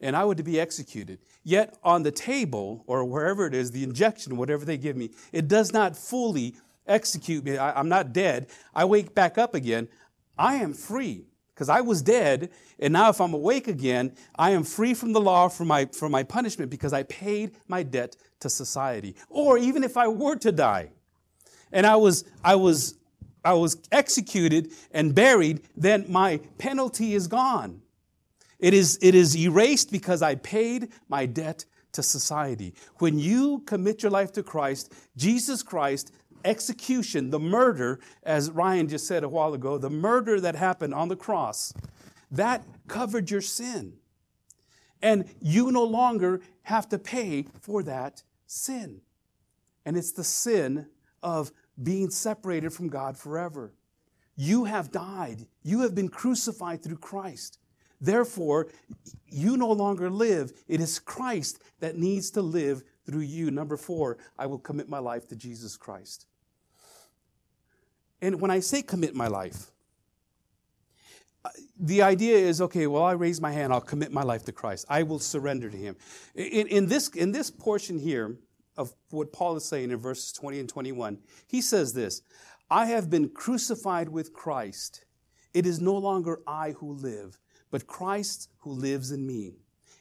[0.00, 1.18] And I would be executed.
[1.42, 5.48] Yet on the table, or wherever it is, the injection, whatever they give me, it
[5.48, 7.56] does not fully execute me.
[7.56, 8.48] I, am not dead.
[8.74, 9.88] I wake back up again.
[10.36, 12.50] I am free because I was dead.
[12.78, 16.08] And now, if I'm awake again, I am free from the law for my, for
[16.08, 19.14] my punishment because I paid my debt to society.
[19.28, 20.90] Or even if I were to die
[21.72, 22.98] and I was, I was
[23.44, 27.82] I was executed and buried, then my penalty is gone.
[28.58, 32.74] It is, it is erased because I paid my debt to society.
[32.98, 36.12] When you commit your life to Christ, Jesus Christ,
[36.44, 41.08] execution, the murder, as Ryan just said a while ago, the murder that happened on
[41.08, 41.72] the cross,
[42.30, 43.94] that covered your sin.
[45.02, 49.02] And you no longer have to pay for that sin.
[49.84, 50.86] And it's the sin
[51.22, 53.72] of being separated from God forever.
[54.36, 55.46] You have died.
[55.62, 57.58] You have been crucified through Christ.
[58.00, 58.68] Therefore,
[59.28, 60.52] you no longer live.
[60.68, 63.50] It is Christ that needs to live through you.
[63.50, 66.26] Number four, I will commit my life to Jesus Christ.
[68.20, 69.70] And when I say commit my life,
[71.44, 74.52] uh, the idea is okay, well, I raise my hand, I'll commit my life to
[74.52, 74.86] Christ.
[74.88, 75.96] I will surrender to Him.
[76.34, 78.36] In, in, this, in this portion here,
[78.76, 81.18] of what Paul is saying in verses 20 and 21.
[81.46, 82.22] He says this
[82.70, 85.04] I have been crucified with Christ.
[85.52, 87.38] It is no longer I who live,
[87.70, 89.54] but Christ who lives in me.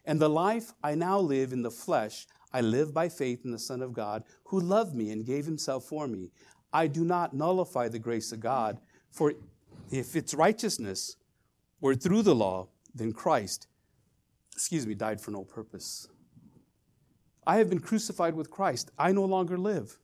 [0.05, 3.59] And the life I now live in the flesh, I live by faith in the
[3.59, 6.31] Son of God, who loved me and gave himself for me.
[6.71, 8.79] I do not nullify the grace of God,
[9.11, 9.33] for
[9.91, 11.17] if its righteousness
[11.79, 13.67] were through the law, then Christ,
[14.53, 16.07] excuse me, died for no purpose.
[17.45, 18.91] I have been crucified with Christ.
[18.97, 19.97] I no longer live.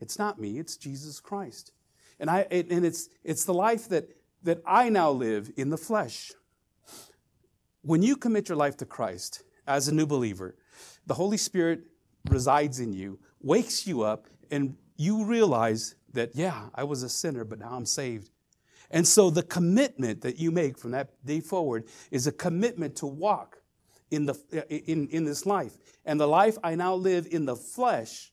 [0.00, 1.72] It's not me, it's Jesus Christ.
[2.18, 4.08] And, I, and it's, it's the life that,
[4.42, 6.32] that I now live in the flesh.
[7.82, 10.56] When you commit your life to Christ as a new believer,
[11.06, 11.80] the Holy Spirit
[12.28, 17.44] resides in you, wakes you up, and you realize that, yeah, I was a sinner,
[17.44, 18.30] but now I'm saved.
[18.90, 23.06] And so the commitment that you make from that day forward is a commitment to
[23.06, 23.61] walk
[24.12, 24.36] in, the,
[24.68, 25.76] in, in this life.
[26.04, 28.30] And the life I now live in the flesh,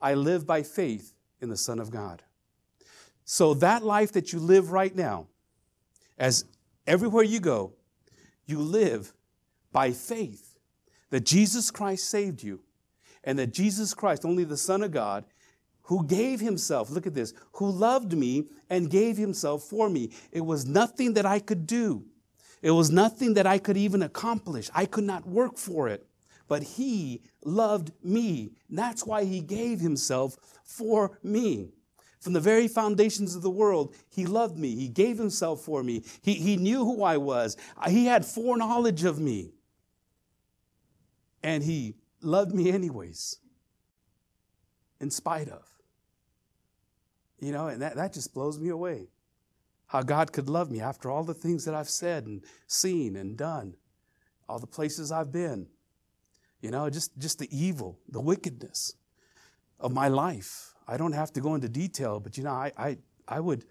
[0.00, 2.22] I live by faith in the Son of God.
[3.24, 5.28] So that life that you live right now,
[6.18, 6.44] as
[6.86, 7.72] everywhere you go,
[8.44, 9.14] you live
[9.72, 10.58] by faith
[11.10, 12.60] that Jesus Christ saved you
[13.22, 15.24] and that Jesus Christ, only the Son of God,
[15.82, 20.10] who gave himself, look at this, who loved me and gave himself for me.
[20.32, 22.04] It was nothing that I could do.
[22.64, 24.70] It was nothing that I could even accomplish.
[24.74, 26.06] I could not work for it.
[26.48, 28.52] But He loved me.
[28.70, 31.74] That's why He gave Himself for me.
[32.20, 34.74] From the very foundations of the world, He loved me.
[34.76, 36.04] He gave Himself for me.
[36.22, 37.58] He, he knew who I was.
[37.86, 39.52] He had foreknowledge of me.
[41.42, 43.40] And He loved me anyways,
[45.02, 45.68] in spite of.
[47.40, 49.08] You know, and that, that just blows me away
[49.94, 53.36] how God could love me after all the things that I've said and seen and
[53.36, 53.76] done,
[54.48, 55.68] all the places I've been.
[56.60, 58.96] You know, just, just the evil, the wickedness
[59.78, 60.74] of my life.
[60.88, 62.98] I don't have to go into detail, but you know, I, I,
[63.28, 63.66] I would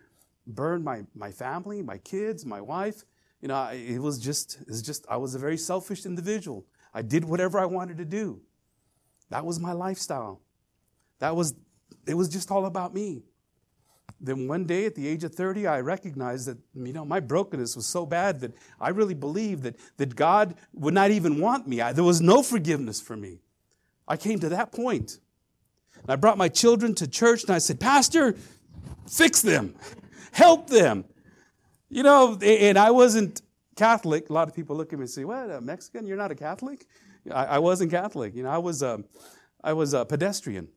[0.48, 3.04] burn my, my family, my kids, my wife.
[3.42, 6.66] You know, it was just, it was just, I was a very selfish individual.
[6.94, 8.40] I did whatever I wanted to do.
[9.30, 10.40] That was my lifestyle.
[11.20, 11.54] That was,
[12.08, 13.24] it was just all about me
[14.20, 17.76] then one day at the age of 30, I recognized that, you know, my brokenness
[17.76, 21.82] was so bad that I really believed that, that God would not even want me.
[21.82, 23.40] I, there was no forgiveness for me.
[24.08, 25.20] I came to that point.
[26.02, 28.36] And I brought my children to church and I said, Pastor,
[29.10, 29.76] fix them,
[30.32, 31.06] help them.
[31.90, 33.42] You know, and I wasn't,
[33.76, 36.06] Catholic, a lot of people look at me and say, "What, a Mexican?
[36.06, 36.86] You're not a Catholic?"
[37.32, 38.36] I, I wasn't Catholic.
[38.36, 39.04] You know, I was a,
[39.64, 40.68] I was a pedestrian.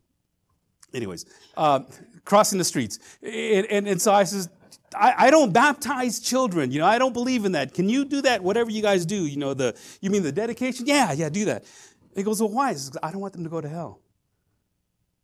[0.94, 1.26] Anyways,
[1.56, 1.80] uh,
[2.24, 4.48] crossing the streets, and, and, and so I says,
[4.94, 6.70] I, I, don't baptize children.
[6.70, 7.74] You know, I don't believe in that.
[7.74, 8.42] Can you do that?
[8.42, 10.86] Whatever you guys do, you know, the you mean the dedication?
[10.86, 11.62] Yeah, yeah, do that.
[11.62, 12.72] And he goes, well, why?
[12.72, 14.00] Says, I don't want them to go to hell.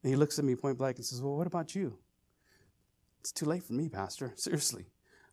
[0.03, 1.97] And he looks at me point blank and says, well, what about you?
[3.21, 4.33] It's too late for me, Pastor.
[4.35, 4.87] Seriously,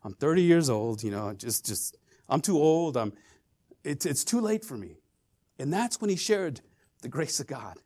[0.04, 1.02] I'm 30 years old.
[1.02, 1.96] You know, just just
[2.28, 2.96] I'm too old.
[2.96, 3.12] I'm.
[3.82, 4.98] It's it's too late for me.
[5.58, 6.60] And that's when he shared
[7.02, 7.78] the grace of God.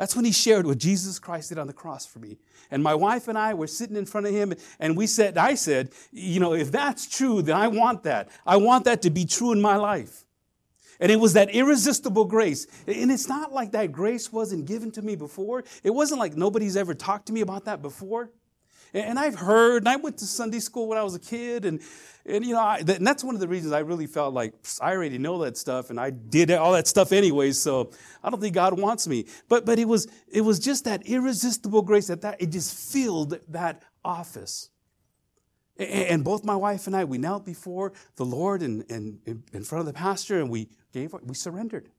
[0.00, 2.38] That's when he shared what Jesus Christ did on the cross for me.
[2.70, 5.52] And my wife and I were sitting in front of him, and we said, I
[5.52, 8.30] said, you know, if that's true, then I want that.
[8.46, 10.24] I want that to be true in my life.
[11.00, 12.66] And it was that irresistible grace.
[12.86, 15.64] And it's not like that grace wasn't given to me before.
[15.84, 18.30] It wasn't like nobody's ever talked to me about that before.
[18.92, 21.80] And I've heard, and I went to Sunday school when I was a kid, and,
[22.26, 24.92] and you know, I, and that's one of the reasons I really felt like I
[24.92, 28.54] already know that stuff, and I did all that stuff anyway, So I don't think
[28.54, 29.26] God wants me.
[29.48, 33.38] But but it was it was just that irresistible grace that that it just filled
[33.48, 34.70] that office.
[35.78, 39.80] And both my wife and I, we knelt before the Lord and, and in front
[39.80, 41.90] of the pastor, and we gave we surrendered.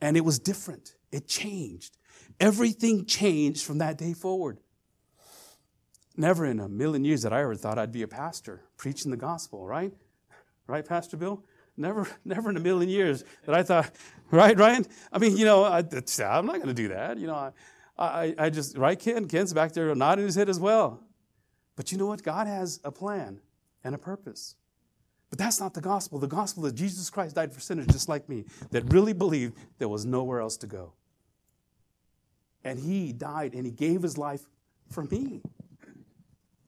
[0.00, 0.96] And it was different.
[1.12, 1.96] It changed.
[2.40, 4.58] Everything changed from that day forward.
[6.16, 9.16] Never in a million years that I ever thought I'd be a pastor preaching the
[9.16, 9.92] gospel, right?
[10.66, 11.44] Right, Pastor Bill?
[11.76, 13.90] Never, never in a million years that I thought,
[14.30, 14.86] right, Ryan?
[15.12, 17.18] I mean, you know, I, am not going to do that.
[17.18, 17.52] You know, I,
[17.98, 19.26] I, I just, right, Ken?
[19.26, 21.00] Ken's back there nodding his head as well.
[21.76, 22.22] But you know what?
[22.22, 23.40] God has a plan
[23.82, 24.54] and a purpose.
[25.30, 26.20] But that's not the gospel.
[26.20, 29.88] The gospel is Jesus Christ died for sinners just like me that really believed there
[29.88, 30.92] was nowhere else to go.
[32.62, 34.42] And he died and he gave his life
[34.90, 35.42] for me.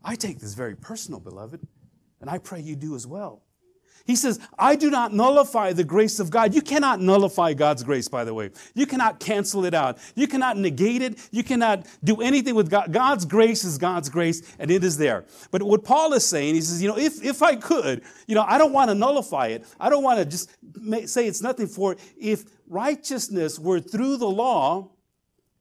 [0.07, 1.67] I take this very personal, beloved,
[2.21, 3.43] and I pray you do as well.
[4.07, 6.55] He says, I do not nullify the grace of God.
[6.55, 8.51] You cannot nullify God's grace, by the way.
[8.73, 9.99] You cannot cancel it out.
[10.15, 11.29] You cannot negate it.
[11.33, 12.93] You cannot do anything with God.
[12.93, 15.25] God's grace is God's grace, and it is there.
[15.51, 18.45] But what Paul is saying, he says, you know, if, if I could, you know,
[18.47, 19.65] I don't want to nullify it.
[19.81, 20.51] I don't want to just
[21.11, 21.99] say it's nothing for it.
[22.17, 24.89] If righteousness were through the law,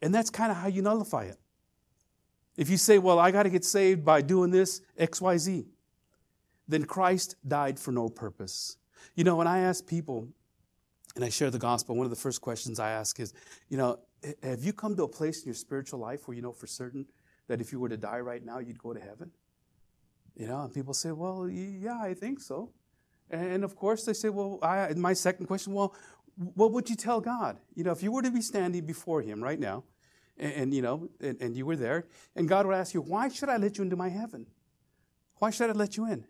[0.03, 1.39] and that's kind of how you nullify it.
[2.57, 5.65] If you say, well, I got to get saved by doing this, XYZ,
[6.67, 8.77] then Christ died for no purpose.
[9.15, 10.27] You know, when I ask people
[11.15, 13.33] and I share the gospel, one of the first questions I ask is,
[13.69, 13.99] you know,
[14.41, 17.05] have you come to a place in your spiritual life where you know for certain
[17.47, 19.31] that if you were to die right now, you'd go to heaven?
[20.35, 22.71] You know, and people say, well, yeah, I think so.
[23.29, 25.95] And of course, they say, well, I, my second question, well,
[26.35, 27.57] what would you tell God?
[27.75, 29.83] You know, if you were to be standing before Him right now,
[30.37, 33.29] and, and you know, and, and you were there, and God would ask you, why
[33.29, 34.45] should I let you into my heaven?
[35.39, 36.25] Why should I let you in?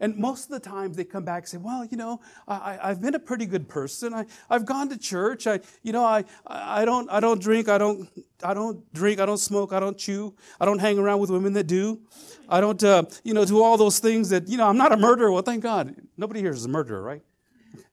[0.00, 3.00] And most of the time they come back and say, well, you know, I, have
[3.00, 4.12] been a pretty good person.
[4.12, 5.46] I, I've gone to church.
[5.46, 7.68] I, you know, I, I don't, I don't drink.
[7.68, 8.08] I don't,
[8.42, 9.20] I don't drink.
[9.20, 9.72] I don't smoke.
[9.72, 10.34] I don't chew.
[10.60, 12.00] I don't hang around with women that do.
[12.48, 14.96] I don't, uh, you know, do all those things that, you know, I'm not a
[14.96, 15.32] murderer.
[15.32, 15.94] Well, thank God.
[16.16, 17.22] Nobody here is a murderer, right?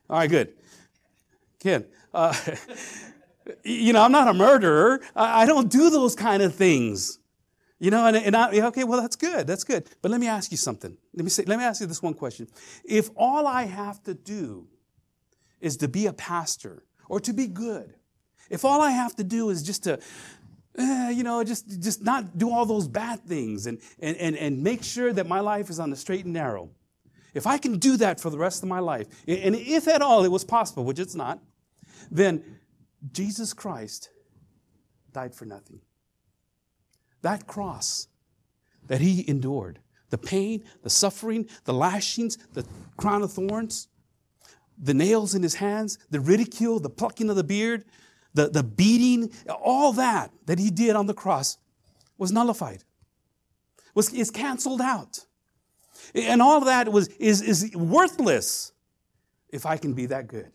[0.09, 0.53] All right, good.
[1.59, 2.35] Ken, uh,
[3.63, 5.01] you know, I'm not a murderer.
[5.15, 7.19] I, don't do those kind of things.
[7.79, 9.45] You know, and, and I, okay, well, that's good.
[9.45, 9.89] That's good.
[10.01, 10.97] But let me ask you something.
[11.13, 12.47] Let me say, let me ask you this one question.
[12.85, 14.67] If all I have to do
[15.59, 17.93] is to be a pastor or to be good,
[18.49, 19.99] if all I have to do is just to,
[20.77, 24.63] eh, you know, just, just not do all those bad things and, and, and, and
[24.63, 26.69] make sure that my life is on the straight and narrow,
[27.33, 30.23] if I can do that for the rest of my life, and if at all
[30.23, 31.39] it was possible, which it's not,
[32.11, 32.43] then
[33.11, 34.09] Jesus Christ
[35.11, 35.81] died for nothing.
[37.21, 38.07] That cross
[38.87, 39.79] that he endured,
[40.09, 42.65] the pain, the suffering, the lashings, the
[42.97, 43.87] crown of thorns,
[44.77, 47.85] the nails in his hands, the ridicule, the plucking of the beard,
[48.33, 51.57] the, the beating, all that that he did on the cross
[52.17, 52.83] was nullified,
[53.93, 55.25] was, is canceled out.
[56.15, 58.71] And all that was, is, is worthless
[59.49, 60.51] if I can be that good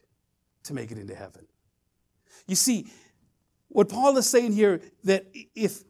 [0.65, 1.47] to make it into heaven.
[2.49, 2.91] You see,
[3.69, 5.85] what Paul is saying here that if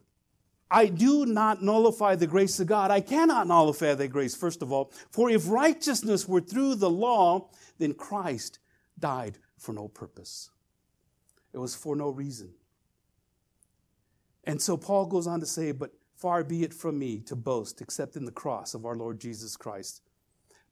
[0.69, 4.71] I do not nullify the grace of God, I cannot nullify that grace, first of
[4.71, 4.91] all.
[5.11, 7.49] For if righteousness were through the law,
[7.79, 8.59] then Christ
[8.99, 10.51] died for no purpose.
[11.53, 12.53] It was for no reason.
[14.43, 17.81] And so Paul goes on to say, But far be it from me to boast
[17.81, 20.01] except in the cross of our Lord Jesus Christ,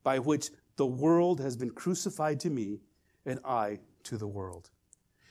[0.04, 2.82] by which the world has been crucified to me
[3.26, 4.70] and I to the world.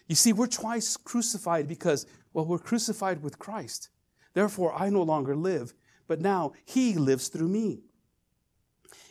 [0.06, 3.88] You see, we're twice crucified because, well, we're crucified with Christ.
[4.34, 5.74] Therefore, I no longer live,
[6.06, 7.80] but now He lives through me.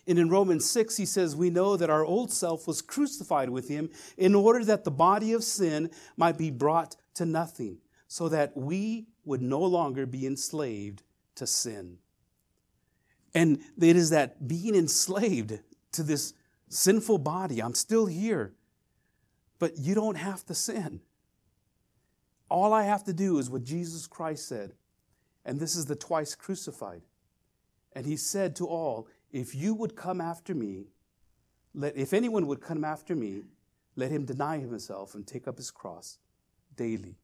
[0.07, 3.67] And in Romans 6, he says, We know that our old self was crucified with
[3.67, 8.55] him in order that the body of sin might be brought to nothing, so that
[8.55, 11.01] we would no longer be enslaved
[11.35, 11.97] to sin.
[13.33, 15.59] And it is that being enslaved
[15.93, 16.33] to this
[16.69, 18.53] sinful body, I'm still here,
[19.59, 21.01] but you don't have to sin.
[22.49, 24.73] All I have to do is what Jesus Christ said.
[25.45, 27.01] And this is the twice crucified.
[27.93, 30.87] And he said to all, If you would come after me,
[31.73, 33.43] let, if anyone would come after me,
[33.95, 36.17] let him deny himself and take up his cross
[36.75, 37.15] daily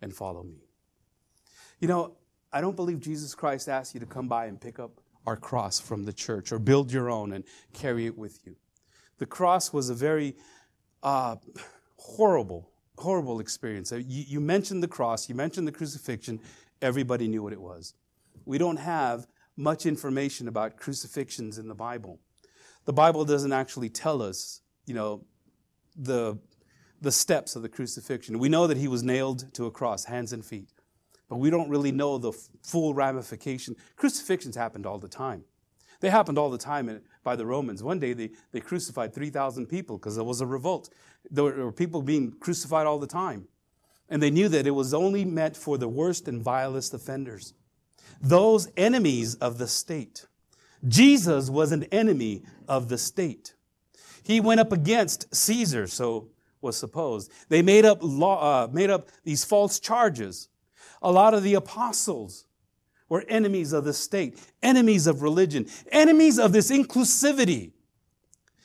[0.00, 0.64] and follow me.
[1.80, 2.16] You know,
[2.52, 5.80] I don't believe Jesus Christ asked you to come by and pick up our cross
[5.80, 8.54] from the church or build your own and carry it with you.
[9.18, 10.36] The cross was a very
[11.04, 11.36] uh,
[11.98, 13.92] horrible, horrible experience.
[13.92, 16.40] You, you mentioned the cross, you mentioned the crucifixion,
[16.82, 17.94] everybody knew what it was.
[18.44, 19.26] We don't have
[19.56, 22.18] much information about crucifixions in the Bible.
[22.86, 25.24] The Bible doesn't actually tell us, you know,
[25.96, 26.38] the,
[27.00, 28.38] the steps of the crucifixion.
[28.38, 30.70] We know that he was nailed to a cross, hands and feet,
[31.28, 32.32] but we don't really know the
[32.62, 33.76] full ramification.
[33.96, 35.44] Crucifixions happened all the time.
[36.04, 37.82] They happened all the time by the Romans.
[37.82, 40.90] One day they, they crucified 3,000 people because there was a revolt.
[41.30, 43.48] There were people being crucified all the time.
[44.10, 47.54] And they knew that it was only meant for the worst and vilest offenders,
[48.20, 50.26] those enemies of the state.
[50.86, 53.54] Jesus was an enemy of the state.
[54.22, 56.28] He went up against Caesar, so
[56.60, 57.32] was supposed.
[57.48, 60.50] They made up law, uh, made up these false charges.
[61.00, 62.44] A lot of the apostles
[63.08, 67.72] were enemies of the state, enemies of religion, enemies of this inclusivity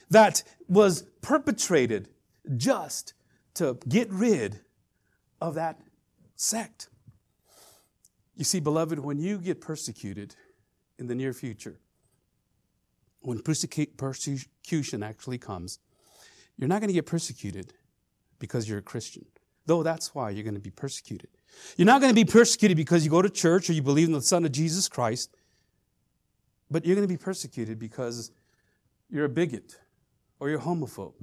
[0.08, 2.08] that was perpetrated
[2.56, 3.14] just
[3.54, 4.60] to get rid
[5.40, 5.80] of that
[6.36, 6.88] sect.
[8.36, 10.34] You see, beloved, when you get persecuted
[10.98, 11.78] in the near future,
[13.20, 15.78] when persecution actually comes,
[16.56, 17.74] you're not going to get persecuted
[18.38, 19.26] because you're a Christian,
[19.66, 21.28] though that's why you're going to be persecuted.
[21.76, 24.14] You're not going to be persecuted because you go to church or you believe in
[24.14, 25.34] the Son of Jesus Christ,
[26.70, 28.30] but you're going to be persecuted because
[29.08, 29.78] you're a bigot
[30.38, 31.14] or you're homophobe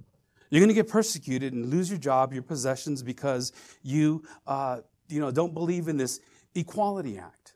[0.50, 3.52] you're going to get persecuted and lose your job, your possessions, because
[3.84, 6.20] you, uh, you know, don't believe in this
[6.56, 7.54] Equality Act.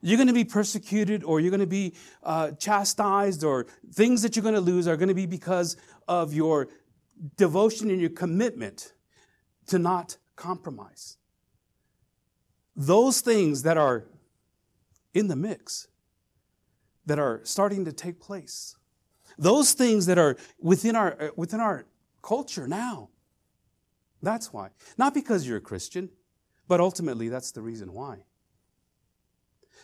[0.00, 1.94] You're going to be persecuted or you're going to be
[2.24, 5.76] uh, chastised or things that you're going to lose are going to be because
[6.08, 6.68] of your
[7.36, 8.94] devotion and your commitment
[9.66, 11.18] to not compromise.
[12.74, 14.04] Those things that are
[15.14, 15.88] in the mix,
[17.06, 18.76] that are starting to take place,
[19.38, 21.86] those things that are within our, uh, within our
[22.22, 23.08] culture now.
[24.22, 24.70] That's why.
[24.96, 26.10] Not because you're a Christian,
[26.68, 28.24] but ultimately that's the reason why.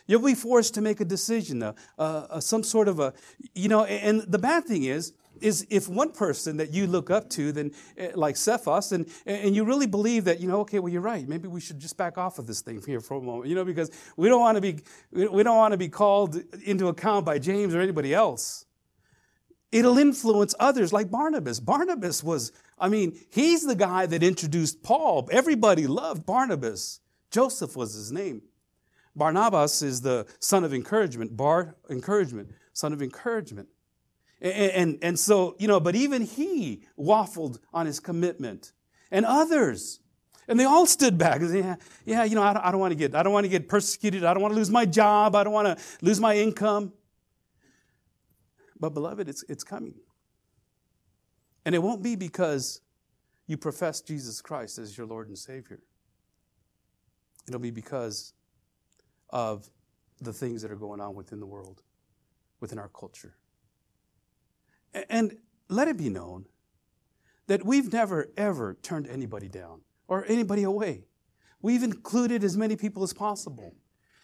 [0.07, 3.13] You'll be forced to make a decision, uh, uh, some sort of a,
[3.53, 7.29] you know, and the bad thing is, is if one person that you look up
[7.31, 10.91] to, then eh, like Cephas, and, and you really believe that, you know, okay, well,
[10.91, 11.27] you're right.
[11.27, 13.65] Maybe we should just back off of this thing here for a moment, you know,
[13.65, 14.79] because we don't want to be,
[15.11, 18.65] we don't want to be called into account by James or anybody else.
[19.71, 21.59] It'll influence others like Barnabas.
[21.59, 25.29] Barnabas was, I mean, he's the guy that introduced Paul.
[25.31, 27.01] Everybody loved Barnabas.
[27.29, 28.41] Joseph was his name.
[29.15, 31.35] Barnabas is the son of encouragement.
[31.35, 33.67] Bar, encouragement, son of encouragement.
[34.41, 38.71] And, and, and so, you know, but even he waffled on his commitment.
[39.11, 39.99] And others.
[40.47, 41.75] And they all stood back yeah,
[42.05, 43.67] yeah, you know, I don't, I don't want to get, I don't want to get
[43.67, 44.23] persecuted.
[44.23, 45.35] I don't want to lose my job.
[45.35, 46.93] I don't want to lose my income.
[48.79, 49.95] But, beloved, it's, it's coming.
[51.65, 52.81] And it won't be because
[53.45, 55.79] you profess Jesus Christ as your Lord and Savior.
[57.47, 58.33] It'll be because
[59.31, 59.69] of
[60.21, 61.81] the things that are going on within the world,
[62.59, 63.35] within our culture.
[65.09, 65.37] And
[65.67, 66.45] let it be known
[67.47, 71.03] that we've never, ever turned anybody down or anybody away.
[71.61, 73.75] We've included as many people as possible.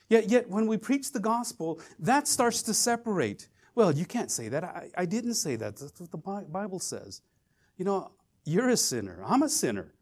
[0.10, 3.48] Yet, yet when we preach the gospel, that starts to separate.
[3.74, 4.64] Well, you can't say that.
[4.64, 5.78] I, I didn't say that.
[5.78, 7.22] That's what the Bible says.
[7.78, 8.12] You know,
[8.46, 9.22] you're a sinner.
[9.26, 9.94] I'm a sinner.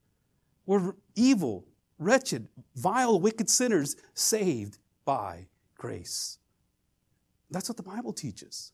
[0.65, 1.65] We're evil,
[1.97, 5.47] wretched, vile, wicked sinners saved by
[5.77, 6.37] grace.
[7.49, 8.71] That's what the Bible teaches.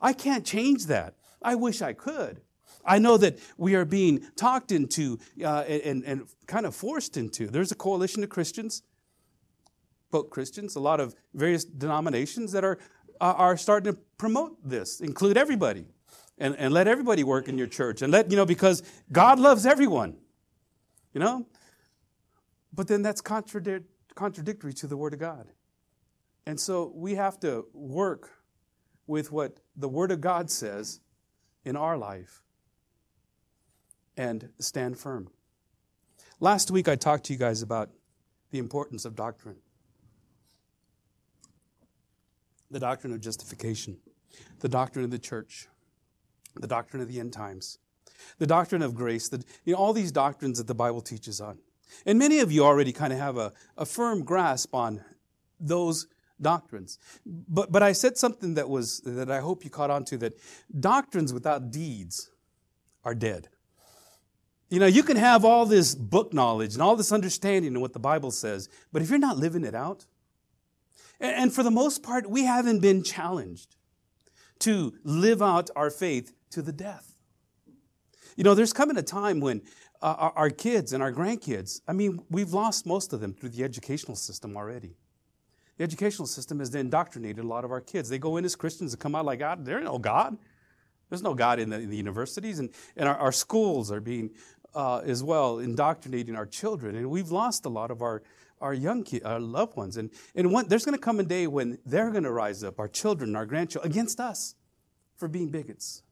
[0.00, 1.14] I can't change that.
[1.42, 2.40] I wish I could.
[2.84, 7.48] I know that we are being talked into uh, and, and kind of forced into.
[7.48, 8.82] There's a coalition of Christians,
[10.10, 12.78] both Christians, a lot of various denominations that are
[13.20, 15.86] are starting to promote this, include everybody,
[16.38, 18.02] and, and let everybody work in your church.
[18.02, 18.82] And let, you know, because
[19.12, 20.16] God loves everyone,
[21.12, 21.46] you know?
[22.72, 25.48] But then that's contradictory to the Word of God.
[26.46, 28.30] And so we have to work
[29.06, 31.00] with what the Word of God says
[31.64, 32.42] in our life
[34.16, 35.28] and stand firm.
[36.40, 37.90] Last week, I talked to you guys about
[38.50, 39.56] the importance of doctrine
[42.70, 43.98] the doctrine of justification,
[44.60, 45.66] the doctrine of the church,
[46.54, 47.78] the doctrine of the end times,
[48.38, 51.58] the doctrine of grace, the, you know, all these doctrines that the Bible teaches on.
[52.06, 55.04] And many of you already kind of have a, a firm grasp on
[55.58, 56.06] those
[56.40, 56.98] doctrines.
[57.24, 60.34] But, but I said something that was, that I hope you caught on to, that
[60.78, 62.30] doctrines without deeds
[63.04, 63.48] are dead.
[64.68, 67.92] You know, you can have all this book knowledge and all this understanding of what
[67.92, 70.06] the Bible says, but if you're not living it out,
[71.18, 73.76] and for the most part, we haven't been challenged
[74.60, 77.14] to live out our faith to the death.
[78.36, 79.62] You know, there's coming a time when
[80.00, 83.64] uh, our kids and our grandkids, I mean, we've lost most of them through the
[83.64, 84.96] educational system already.
[85.80, 88.10] The educational system has indoctrinated a lot of our kids.
[88.10, 90.36] They go in as Christians and come out like, God, there's no God.
[91.08, 92.58] There's no God in the, in the universities.
[92.58, 92.68] And,
[92.98, 94.28] and our, our schools are being,
[94.74, 96.96] uh, as well, indoctrinating our children.
[96.96, 98.22] And we've lost a lot of our,
[98.60, 99.96] our young our loved ones.
[99.96, 102.78] And, and one, there's going to come a day when they're going to rise up,
[102.78, 104.56] our children, our grandchildren, against us
[105.16, 106.02] for being bigots,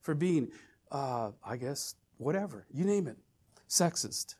[0.00, 0.48] for being,
[0.90, 3.18] uh, I guess, whatever, you name it,
[3.68, 4.36] sexist,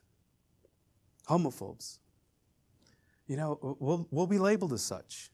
[1.29, 1.99] homophobes.
[3.33, 5.31] You know, we'll, we'll be labeled as such.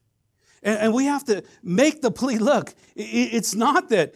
[0.64, 4.16] And, and we have to make the plea look, it, it's not that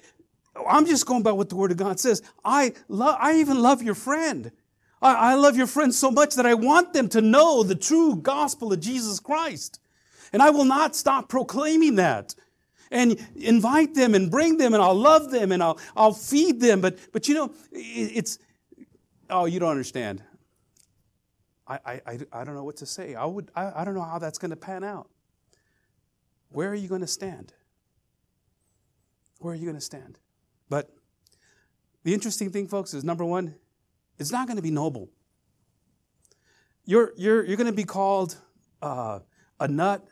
[0.70, 2.22] I'm just going by what the Word of God says.
[2.46, 4.54] I, love, I even love your friend.
[5.02, 8.16] I, I love your friend so much that I want them to know the true
[8.16, 9.82] gospel of Jesus Christ.
[10.32, 12.36] And I will not stop proclaiming that
[12.90, 16.80] and invite them and bring them and I'll love them and I'll, I'll feed them.
[16.80, 18.40] But, but you know, it's,
[19.30, 20.24] oh, you don't understand.
[21.68, 23.16] I, I, I don't know what to say.
[23.16, 25.10] I, would, I, I don't know how that's going to pan out.
[26.50, 27.54] Where are you going to stand?
[29.40, 30.20] Where are you going to stand?
[30.70, 30.90] But
[32.04, 33.56] the interesting thing, folks, is number one,
[34.20, 35.10] it's not going to be noble.
[36.86, 38.38] You're, you're, you're going to be called
[38.82, 39.20] uh,
[39.60, 40.06] a nut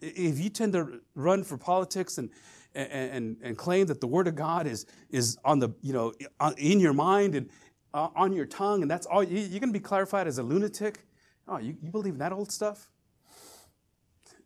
[0.00, 2.30] if you tend to run for politics and,
[2.74, 6.12] and, and claim that the Word of God is, is on the, you know,
[6.56, 7.48] in your mind and
[7.94, 11.06] uh, on your tongue, and that's all, you're going to be clarified as a lunatic.
[11.46, 12.90] Oh, you, you believe in that old stuff?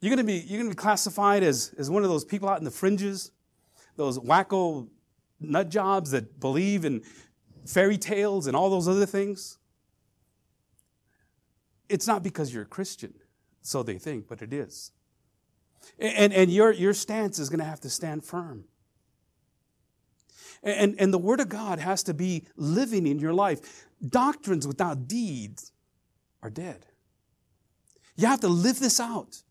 [0.00, 2.48] You're going to be, you're going to be classified as, as one of those people
[2.48, 3.30] out in the fringes,
[3.96, 4.88] those wacko
[5.40, 7.02] nut jobs that believe in
[7.66, 9.58] fairy tales and all those other things.
[11.88, 13.14] It's not because you're a Christian,
[13.60, 14.92] so they think, but it is.
[15.98, 18.64] And, and your, your stance is going to have to stand firm.
[20.62, 23.86] And, and the Word of God has to be living in your life.
[24.06, 25.72] Doctrines without deeds
[26.42, 26.86] are dead.
[28.16, 29.42] You have to live this out.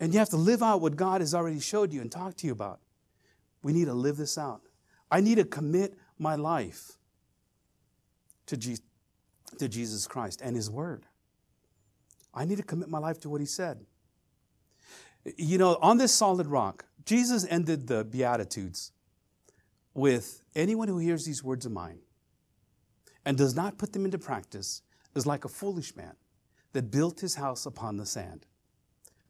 [0.00, 2.46] And you have to live out what God has already showed you and talked to
[2.46, 2.80] you about.
[3.62, 4.62] We need to live this out.
[5.10, 6.92] I need to commit my life
[8.46, 8.78] to, Je-
[9.58, 11.06] to Jesus Christ and His Word.
[12.32, 13.84] I need to commit my life to what He said.
[15.36, 18.92] You know, on this solid rock, Jesus ended the Beatitudes
[19.96, 22.00] with anyone who hears these words of mine
[23.24, 24.82] and does not put them into practice
[25.14, 26.14] is like a foolish man
[26.72, 28.44] that built his house upon the sand.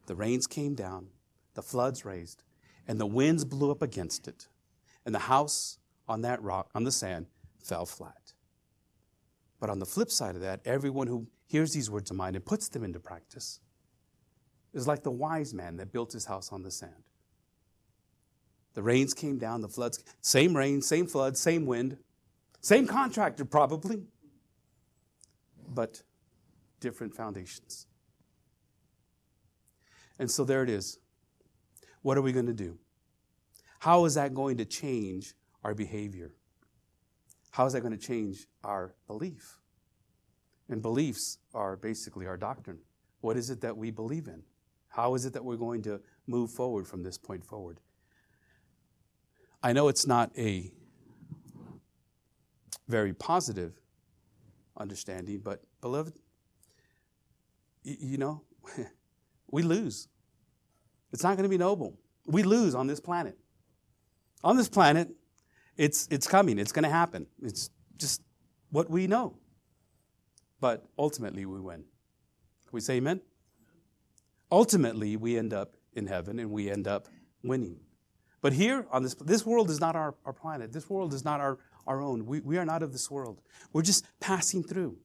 [0.07, 1.07] The rains came down,
[1.53, 2.43] the floods raised,
[2.87, 4.47] and the winds blew up against it,
[5.05, 7.27] and the house on that rock, on the sand,
[7.63, 8.33] fell flat.
[9.59, 12.45] But on the flip side of that, everyone who hears these words of mine and
[12.45, 13.61] puts them into practice
[14.73, 17.06] is like the wise man that built his house on the sand.
[18.77, 21.97] The rains came down, the floods, same rain, same flood, same wind,
[22.61, 24.03] same contractor probably,
[25.67, 26.03] but
[26.79, 27.87] different foundations.
[30.19, 30.99] And so there it is.
[32.03, 32.77] What are we going to do?
[33.79, 36.35] How is that going to change our behavior?
[37.49, 39.57] How is that going to change our belief?
[40.69, 42.77] And beliefs are basically our doctrine.
[43.21, 44.43] What is it that we believe in?
[44.89, 47.79] How is it that we're going to move forward from this point forward?
[49.67, 50.71] I know it's not a
[52.87, 53.73] very positive
[54.77, 56.13] understanding, but beloved,
[57.83, 58.43] you know,
[59.51, 60.07] we lose.
[61.11, 61.99] It's not going to be noble.
[62.25, 63.37] We lose on this planet.
[64.41, 65.09] On this planet,
[65.75, 67.27] it's, it's coming, it's going to happen.
[67.43, 68.21] It's just
[68.69, 69.35] what we know.
[70.61, 71.79] But ultimately, we win.
[71.79, 73.19] Can we say amen?
[74.49, 77.09] Ultimately, we end up in heaven and we end up
[77.43, 77.81] winning.
[78.47, 80.71] But here on this, this world is not our, our planet.
[80.71, 82.25] This world is not our, our own.
[82.25, 83.41] We, we are not of this world.
[83.73, 84.95] We're just passing through.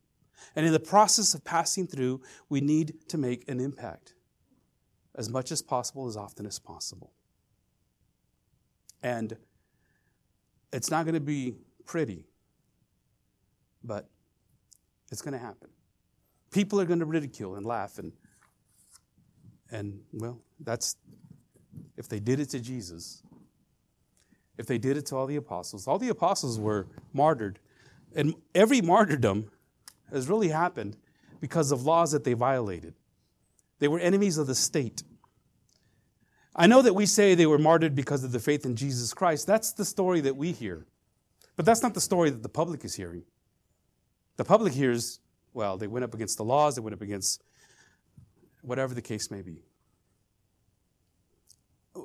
[0.55, 4.15] And in the process of passing through, we need to make an impact
[5.17, 7.11] as much as possible, as often as possible.
[9.03, 9.37] And
[10.73, 12.27] it's not going to be pretty,
[13.83, 14.09] but
[15.11, 15.71] it's going to happen.
[16.53, 18.13] People are going to ridicule and laugh and
[19.73, 20.97] and well, that's
[21.97, 23.25] if they did it to Jesus.
[24.63, 27.59] If they did it to all the apostles, all the apostles were martyred.
[28.15, 29.51] And every martyrdom
[30.13, 30.97] has really happened
[31.41, 32.95] because of laws that they violated.
[33.81, 35.03] They were enemies of the state.
[36.55, 39.49] I know that we say they were martyred because of the faith in Jesus Christ.
[39.49, 40.87] That's the story that we hear.
[41.57, 43.25] But that's not the story that the public is hearing.
[44.37, 45.19] The public hears,
[45.55, 47.43] well, they went up against the laws, they went up against
[48.61, 49.65] whatever the case may be.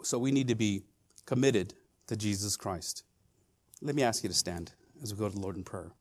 [0.02, 0.82] So we need to be
[1.28, 1.76] committed
[2.08, 3.04] to Jesus Christ.
[3.82, 4.72] Let me ask you to stand
[5.04, 5.92] as we go to the Lord in prayer.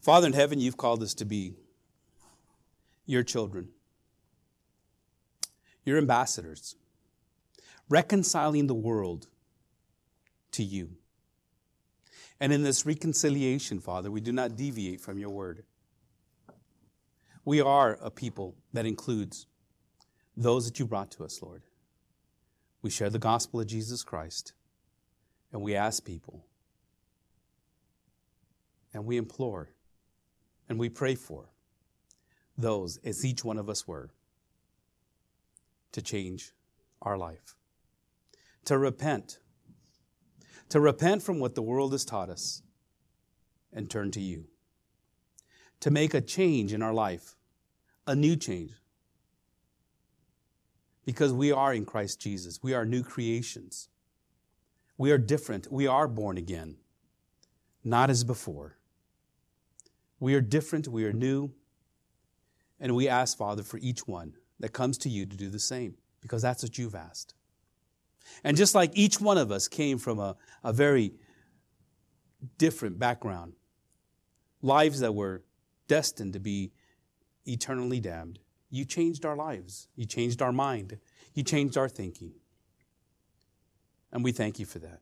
[0.00, 1.54] Father in heaven, you've called us to be
[3.06, 3.70] your children,
[5.84, 6.76] your ambassadors,
[7.88, 9.26] reconciling the world
[10.52, 10.90] to you.
[12.40, 15.64] And in this reconciliation, Father, we do not deviate from your word.
[17.44, 19.46] We are a people that includes
[20.36, 21.62] those that you brought to us, Lord.
[22.82, 24.52] We share the gospel of Jesus Christ,
[25.52, 26.44] and we ask people,
[28.92, 29.70] and we implore
[30.68, 31.50] and we pray for
[32.58, 34.10] those, as each one of us were,
[35.92, 36.52] to change
[37.02, 37.54] our life,
[38.64, 39.38] to repent,
[40.68, 42.62] to repent from what the world has taught us
[43.72, 44.46] and turn to you,
[45.80, 47.36] to make a change in our life,
[48.06, 48.72] a new change.
[51.04, 52.62] Because we are in Christ Jesus.
[52.62, 53.88] We are new creations.
[54.98, 55.70] We are different.
[55.70, 56.76] We are born again,
[57.84, 58.76] not as before.
[60.18, 61.52] We are different, we are new,
[62.80, 65.96] and we ask, Father, for each one that comes to you to do the same,
[66.22, 67.34] because that's what you've asked.
[68.44, 71.12] And just like each one of us came from a, a very
[72.58, 73.54] different background,
[74.62, 75.42] lives that were
[75.88, 76.72] destined to be
[77.46, 78.38] eternally damned,
[78.70, 79.88] you changed our lives.
[79.96, 80.98] You changed our mind.
[81.34, 82.32] You changed our thinking.
[84.12, 85.00] And we thank you for that.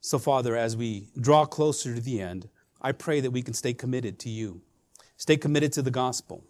[0.00, 2.48] So, Father, as we draw closer to the end,
[2.80, 4.62] I pray that we can stay committed to you,
[5.16, 6.44] stay committed to the gospel,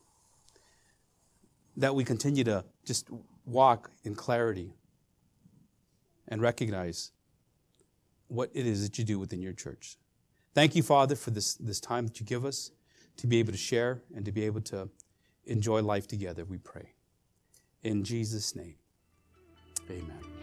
[1.76, 3.08] that we continue to just
[3.50, 4.72] walk in clarity
[6.28, 7.10] and recognize
[8.28, 9.96] what it is that you do within your church.
[10.54, 12.70] Thank you, Father, for this, this time that you give us
[13.16, 14.88] to be able to share and to be able to
[15.44, 16.92] enjoy life together, we pray.
[17.82, 18.76] In Jesus' name,
[19.90, 20.39] amen.